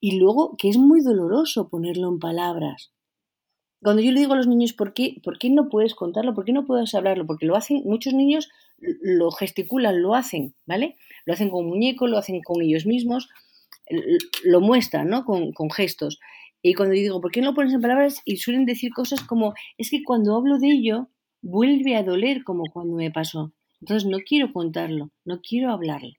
y 0.00 0.18
luego 0.18 0.56
que 0.56 0.70
es 0.70 0.78
muy 0.78 1.02
doloroso 1.02 1.68
ponerlo 1.68 2.08
en 2.08 2.18
palabras. 2.18 2.92
Cuando 3.82 4.00
yo 4.00 4.12
le 4.12 4.20
digo 4.20 4.34
a 4.34 4.36
los 4.36 4.46
niños, 4.46 4.72
¿por 4.72 4.94
qué, 4.94 5.20
¿por 5.24 5.38
qué 5.38 5.50
no 5.50 5.68
puedes 5.68 5.94
contarlo? 5.94 6.34
¿Por 6.34 6.44
qué 6.44 6.52
no 6.52 6.64
puedes 6.64 6.94
hablarlo? 6.94 7.26
Porque 7.26 7.46
lo 7.46 7.56
hacen, 7.56 7.82
muchos 7.84 8.14
niños 8.14 8.48
lo 8.78 9.30
gesticulan, 9.32 10.02
lo 10.02 10.14
hacen, 10.14 10.54
¿vale? 10.66 10.96
Lo 11.24 11.32
hacen 11.32 11.50
con 11.50 11.66
muñeco, 11.66 12.06
lo 12.06 12.16
hacen 12.18 12.40
con 12.42 12.62
ellos 12.62 12.86
mismos, 12.86 13.28
lo 14.44 14.60
muestran, 14.60 15.08
¿no? 15.08 15.24
Con, 15.24 15.52
gestos. 15.70 16.20
Y 16.62 16.74
cuando 16.74 16.94
digo, 16.94 17.20
¿por 17.20 17.32
qué 17.32 17.40
no 17.40 17.48
lo 17.50 17.54
pones 17.54 17.74
en 17.74 17.80
palabras? 17.80 18.22
Y 18.24 18.36
suelen 18.36 18.66
decir 18.66 18.92
cosas 18.92 19.22
como, 19.22 19.54
es 19.78 19.90
que 19.90 20.04
cuando 20.04 20.36
hablo 20.36 20.58
de 20.58 20.70
ello, 20.70 21.08
vuelve 21.40 21.96
a 21.96 22.04
doler 22.04 22.44
como 22.44 22.64
cuando 22.72 22.94
me 22.94 23.10
pasó. 23.10 23.52
Entonces 23.80 24.08
no 24.08 24.18
quiero 24.18 24.52
contarlo, 24.52 25.10
no 25.24 25.40
quiero 25.40 25.72
hablarlo. 25.72 26.12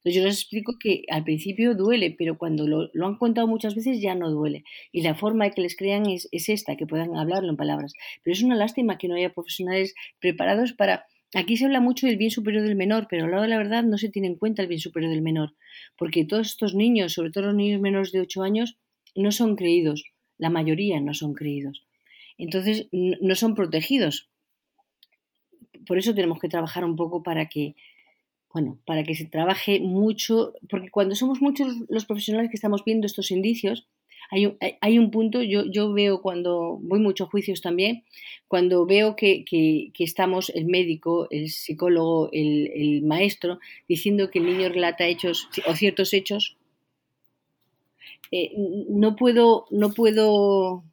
Entonces 0.00 0.14
yo 0.14 0.24
les 0.24 0.36
explico 0.40 0.78
que 0.78 1.04
al 1.10 1.24
principio 1.24 1.74
duele, 1.74 2.14
pero 2.16 2.38
cuando 2.38 2.66
lo, 2.66 3.06
han 3.06 3.16
contado 3.16 3.46
muchas 3.46 3.74
veces 3.74 4.00
ya 4.00 4.14
no 4.14 4.30
duele. 4.30 4.64
Y 4.92 5.02
la 5.02 5.14
forma 5.14 5.44
de 5.44 5.50
que 5.50 5.60
les 5.60 5.76
crean 5.76 6.06
es, 6.06 6.28
es 6.32 6.48
esta, 6.48 6.76
que 6.76 6.86
puedan 6.86 7.16
hablarlo 7.16 7.50
en 7.50 7.56
palabras. 7.56 7.92
Pero 8.22 8.32
es 8.32 8.42
una 8.42 8.56
lástima 8.56 8.96
que 8.96 9.08
no 9.08 9.14
haya 9.14 9.34
profesionales 9.34 9.94
preparados 10.18 10.72
para 10.72 11.04
Aquí 11.32 11.56
se 11.56 11.64
habla 11.64 11.80
mucho 11.80 12.08
del 12.08 12.16
bien 12.16 12.32
superior 12.32 12.64
del 12.64 12.74
menor, 12.74 13.06
pero 13.08 13.24
al 13.24 13.30
lado 13.30 13.42
de 13.44 13.48
la 13.48 13.58
verdad 13.58 13.84
no 13.84 13.98
se 13.98 14.08
tiene 14.08 14.26
en 14.26 14.34
cuenta 14.34 14.62
el 14.62 14.68
bien 14.68 14.80
superior 14.80 15.12
del 15.12 15.22
menor, 15.22 15.54
porque 15.96 16.24
todos 16.24 16.48
estos 16.48 16.74
niños, 16.74 17.12
sobre 17.12 17.30
todo 17.30 17.46
los 17.46 17.54
niños 17.54 17.80
menores 17.80 18.10
de 18.10 18.20
8 18.20 18.42
años, 18.42 18.78
no 19.14 19.30
son 19.30 19.54
creídos, 19.54 20.04
la 20.38 20.50
mayoría 20.50 21.00
no 21.00 21.14
son 21.14 21.34
creídos. 21.34 21.86
Entonces, 22.36 22.88
no 22.90 23.34
son 23.36 23.54
protegidos. 23.54 24.28
Por 25.86 25.98
eso 25.98 26.14
tenemos 26.14 26.40
que 26.40 26.48
trabajar 26.48 26.84
un 26.84 26.96
poco 26.96 27.22
para 27.22 27.48
que, 27.48 27.76
bueno, 28.52 28.78
para 28.84 29.04
que 29.04 29.14
se 29.14 29.26
trabaje 29.26 29.80
mucho, 29.80 30.54
porque 30.68 30.90
cuando 30.90 31.14
somos 31.14 31.40
muchos 31.40 31.74
los 31.88 32.04
profesionales 32.04 32.50
que 32.50 32.56
estamos 32.56 32.84
viendo 32.84 33.06
estos 33.06 33.30
indicios, 33.30 33.86
hay 34.30 34.98
un, 34.98 35.10
punto, 35.10 35.42
yo, 35.42 35.64
yo 35.66 35.92
veo 35.92 36.22
cuando 36.22 36.78
voy 36.80 37.00
mucho 37.00 37.24
a 37.24 37.26
juicios 37.26 37.60
también, 37.60 38.04
cuando 38.46 38.86
veo 38.86 39.16
que, 39.16 39.44
estamos 39.98 40.50
el 40.50 40.66
médico, 40.66 41.26
el 41.30 41.50
psicólogo, 41.50 42.28
el, 42.32 43.02
maestro, 43.02 43.58
diciendo 43.88 44.30
que 44.30 44.38
el 44.38 44.46
niño 44.46 44.68
relata 44.68 45.06
hechos 45.06 45.48
o 45.66 45.74
ciertos 45.74 46.12
hechos, 46.12 46.56
eh, 48.30 48.52
no 48.88 49.16
puedo, 49.16 49.66
no 49.70 49.90
puedo 49.92 50.84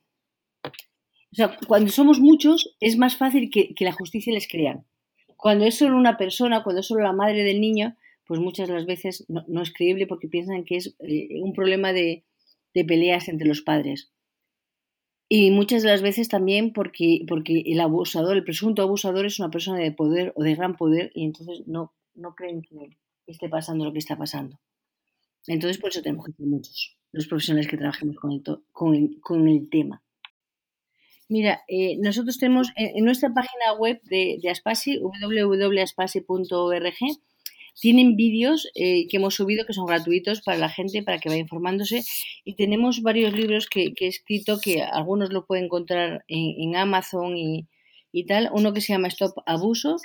o 1.32 1.36
sea, 1.36 1.56
cuando 1.68 1.92
somos 1.92 2.20
muchos 2.20 2.76
es 2.80 2.98
más 2.98 3.16
fácil 3.16 3.52
que, 3.52 3.76
la 3.80 3.92
justicia 3.92 4.34
les 4.34 4.48
crea. 4.48 4.84
Cuando 5.38 5.66
es 5.66 5.78
solo 5.78 5.96
una 5.96 6.18
persona, 6.18 6.64
cuando 6.64 6.82
es 6.82 6.88
solo 6.88 7.04
la 7.04 7.14
madre 7.14 7.44
del 7.44 7.62
niño, 7.62 7.96
pues 8.26 8.40
muchas 8.40 8.68
de 8.68 8.74
las 8.74 8.86
veces 8.86 9.26
no, 9.30 9.62
es 9.62 9.72
creíble 9.72 10.06
porque 10.06 10.28
piensan 10.28 10.66
que 10.66 10.76
es 10.76 10.96
eh, 11.00 11.42
un 11.42 11.54
problema 11.54 11.94
de, 11.94 12.26
peleas 12.88 13.28
entre 13.28 13.48
los 13.48 13.62
padres. 13.62 14.12
Y 15.30 15.50
muchas 15.50 15.82
de 15.82 15.90
las 15.90 16.04
veces 16.04 16.30
también 16.30 16.74
porque, 16.74 17.26
el 17.66 17.80
abusador, 17.80 18.38
el 18.38 18.44
presunto 18.44 18.84
abusador 18.84 19.26
es 19.26 19.40
una 19.40 19.50
persona 19.50 19.80
de 19.80 19.92
poder 19.92 20.32
o 20.36 20.44
de 20.44 20.54
gran 20.54 20.78
poder 20.78 21.12
y 21.16 21.26
entonces 21.26 21.64
no, 21.66 21.94
creen 22.36 22.62
que 22.62 22.98
esté 23.26 23.50
pasando 23.50 23.84
lo 23.84 23.94
que 23.94 24.00
está 24.00 24.16
pasando. 24.16 24.60
Entonces 25.48 25.80
por 25.80 25.90
eso 25.90 26.04
tenemos 26.04 26.26
que 26.26 26.34
ser 26.34 26.46
muchos, 26.46 26.98
los 27.12 27.28
profesionales 27.28 27.68
que 27.68 27.78
trabajemos 27.78 28.16
con 28.18 28.32
el, 28.94 29.20
con 29.22 29.48
el, 29.48 29.70
tema. 29.70 30.04
Mira, 31.30 31.64
eh, 31.68 31.98
nosotros 32.00 32.38
tenemos 32.38 32.70
en, 32.76 33.04
nuestra 33.04 33.34
página 33.34 33.74
web 33.78 34.00
de, 34.04 34.40
de 34.42 34.50
Aspasi, 34.50 34.98
www.aspasi.org, 34.98 36.96
tienen 37.80 38.16
vídeos 38.16 38.68
eh, 38.74 39.08
que 39.08 39.18
hemos 39.18 39.36
subido 39.36 39.66
que 39.66 39.74
son 39.74 39.86
gratuitos 39.86 40.42
para 40.42 40.58
la 40.58 40.70
gente, 40.70 41.04
para 41.04 41.20
que 41.20 41.30
vaya 41.30 41.42
informándose. 41.42 42.04
Y 42.44 42.56
tenemos 42.56 43.02
varios 43.02 43.34
libros 43.34 43.68
que, 43.68 43.94
he 43.96 44.08
escrito 44.08 44.60
que 44.60 44.82
algunos 44.82 45.32
lo 45.32 45.46
pueden 45.46 45.66
encontrar 45.66 46.24
en, 46.28 46.76
Amazon 46.76 47.38
y, 47.38 47.68
tal. 48.28 48.50
Uno 48.52 48.74
que 48.74 48.82
se 48.82 48.94
llama 48.94 49.10
Stop 49.10 49.44
Abuso, 49.46 49.98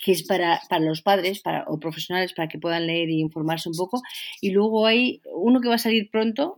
que 0.00 0.10
es 0.10 0.24
para, 0.24 0.60
para 0.68 0.84
los 0.84 1.02
padres 1.02 1.40
para, 1.40 1.64
o 1.68 1.78
profesionales 1.78 2.32
para 2.32 2.48
que 2.48 2.58
puedan 2.58 2.86
leer 2.88 3.10
y 3.10 3.20
informarse 3.20 3.68
un 3.68 3.76
poco. 3.76 4.02
Y 4.40 4.50
luego 4.50 4.86
hay 4.86 5.22
uno 5.32 5.60
que 5.60 5.68
va 5.68 5.76
a 5.76 5.78
salir 5.78 6.10
pronto, 6.10 6.56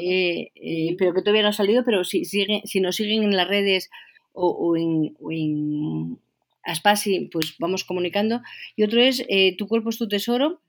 eh, 0.00 0.52
eh, 0.54 0.96
pero 0.98 1.14
que 1.14 1.20
todavía 1.20 1.42
no 1.42 1.48
ha 1.48 1.52
salido, 1.52 1.84
pero 1.84 2.04
si, 2.04 2.24
sigue, 2.24 2.62
si 2.64 2.80
nos 2.80 2.96
siguen 2.96 3.22
en 3.22 3.36
las 3.36 3.48
redes 3.48 3.90
o, 4.32 4.76
en, 4.76 6.18
Aspasi, 6.62 7.28
pues 7.32 7.54
vamos 7.58 7.84
comunicando. 7.84 8.42
Y 8.76 8.82
otro 8.82 9.00
es 9.00 9.24
eh, 9.28 9.56
Tu 9.56 9.66
cuerpo 9.66 9.90
es 9.90 9.98
tu 9.98 10.08
tesoro 10.08 10.60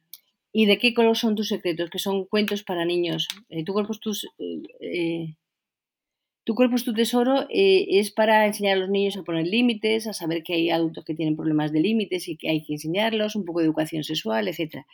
y 0.54 0.65
de 0.65 0.78
qué 0.78 0.94
color 0.94 1.17
son 1.17 1.36
tus 1.36 1.50
secretos, 1.50 1.89
que 1.89 2.00
son 2.00 2.26
cuentos 2.26 2.63
para 2.63 2.86
niños. 2.86 3.28
Eh, 3.50 3.63
tu 3.63 3.74
cuerpo 3.74 3.94
es 3.94 4.00
tu, 4.00 4.13
eh, 4.80 5.36
tu 6.44 6.56
cuerpo 6.56 6.76
es 6.76 6.84
tu 6.86 6.94
tesoro 6.94 7.46
es 7.50 8.12
para 8.12 8.46
enseñar 8.48 8.78
a 8.78 8.80
los 8.80 8.89
niños 8.89 9.17
a 9.17 9.24
poner 9.24 9.48
límites, 9.48 10.08
a 10.08 10.13
saber 10.13 10.44
que 10.44 10.54
hay 10.54 10.70
adultos 10.70 11.06
que 11.06 11.13
tienen 11.13 11.36
problemas 11.36 11.72
de 11.72 11.82
límites 11.82 12.28
y 12.28 12.38
que 12.38 12.50
hay 12.50 12.63
que 12.63 12.74
enseñarlos, 12.74 13.36
un 13.36 13.46
poco 13.46 13.60
de 13.60 13.65
educación 13.65 14.04
sexual, 14.04 14.48
etc. 14.48 14.86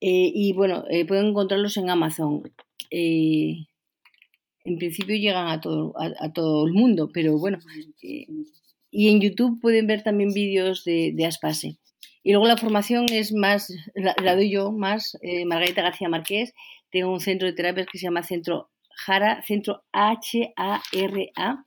y 0.00 0.52
bueno, 0.52 0.84
pueden 1.06 1.26
encontrarlos 1.26 1.76
en 1.76 1.90
Amazon. 1.90 2.42
en 2.90 3.66
principio 4.78 5.16
llegan 5.16 5.48
a 5.48 5.60
todo, 5.60 5.94
a 5.96 6.32
todo 6.32 6.66
el 6.66 6.72
mundo, 6.72 7.10
pero 7.12 7.38
bueno, 7.38 7.58
y 8.90 9.08
en 9.08 9.20
YouTube 9.20 9.60
pueden 9.60 9.86
ver 9.86 10.02
también 10.02 10.32
vídeos 10.32 10.84
de, 10.84 11.14
Aspase. 11.26 11.76
Y 12.22 12.32
luego 12.32 12.46
la 12.46 12.56
formación 12.56 13.06
es 13.10 13.32
más, 13.32 13.72
la, 13.94 14.34
doy 14.34 14.50
yo 14.50 14.72
más, 14.72 15.16
eh, 15.22 15.44
Margarita 15.44 15.82
García 15.82 16.08
Márquez. 16.08 16.54
Tengo 16.90 17.12
un 17.12 17.20
centro 17.20 17.46
de 17.46 17.54
terapias 17.54 17.86
que 17.86 17.98
se 17.98 18.04
llama 18.04 18.22
Centro 18.22 18.70
Jara, 18.90 19.42
Centro 19.46 19.84
H-A-R-A. 19.92 21.64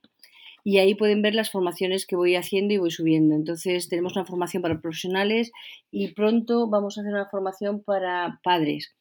Y 0.63 0.77
ahí 0.77 0.95
pueden 0.95 1.21
ver 1.21 1.33
las 1.35 1.49
formaciones 1.49 2.05
que 2.05 2.15
voy 2.15 2.35
haciendo 2.35 2.73
y 2.73 2.77
voy 2.77 2.91
subiendo. 2.91 3.35
Entonces 3.35 3.89
tenemos 3.89 4.15
una 4.15 4.25
formación 4.25 4.61
para 4.61 4.79
profesionales 4.79 5.51
y 5.89 6.13
pronto 6.13 6.69
vamos 6.69 6.97
a 6.97 7.01
hacer 7.01 7.13
una 7.13 7.29
formación 7.29 7.83
para 7.83 8.39
padres. 8.43 8.95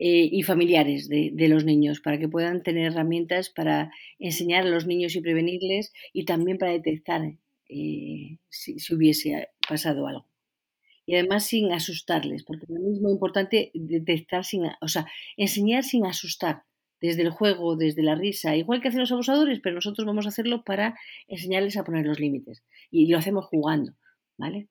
Eh, 0.00 0.28
y 0.30 0.44
familiares 0.44 1.08
de, 1.08 1.48
los 1.48 1.64
niños 1.64 1.98
para 2.00 2.20
que 2.20 2.28
puedan 2.28 2.62
tener 2.62 2.92
herramientas 2.92 3.50
para 3.50 3.90
enseñar 4.20 4.64
a 4.64 4.70
los 4.70 4.86
niños 4.86 5.16
y 5.16 5.20
prevenirles 5.20 5.92
y 6.12 6.24
también 6.24 6.56
para 6.56 6.70
detectar 6.70 7.22
eh, 7.68 8.38
si, 8.48 8.76
hubiese 8.94 9.48
pasado 9.68 10.06
algo. 10.06 10.28
Y 11.04 11.16
además 11.16 11.46
sin 11.46 11.72
asustarles, 11.72 12.44
porque 12.44 12.66
es 12.66 13.00
muy 13.00 13.10
importante 13.10 13.72
detectar 13.74 14.44
sin, 14.44 14.66
o 14.80 14.86
sea, 14.86 15.08
enseñar 15.36 15.82
sin 15.82 16.06
asustar, 16.06 16.62
desde 17.00 17.22
el 17.22 17.30
juego, 17.30 17.76
desde 17.76 18.02
la 18.02 18.14
risa, 18.14 18.56
igual 18.56 18.80
que 18.80 18.88
hacen 18.88 19.00
los 19.00 19.12
abusadores, 19.12 19.60
pero 19.62 19.74
nosotros 19.76 20.06
vamos 20.06 20.26
a 20.26 20.30
hacerlo 20.30 20.64
para 20.64 20.98
enseñarles 21.26 21.76
a 21.76 21.84
poner 21.84 22.06
los 22.06 22.20
límites. 22.20 22.62
Y 22.90 23.08
lo 23.08 23.18
hacemos 23.18 23.46
jugando, 23.46 23.92
¿vale? 24.36 24.68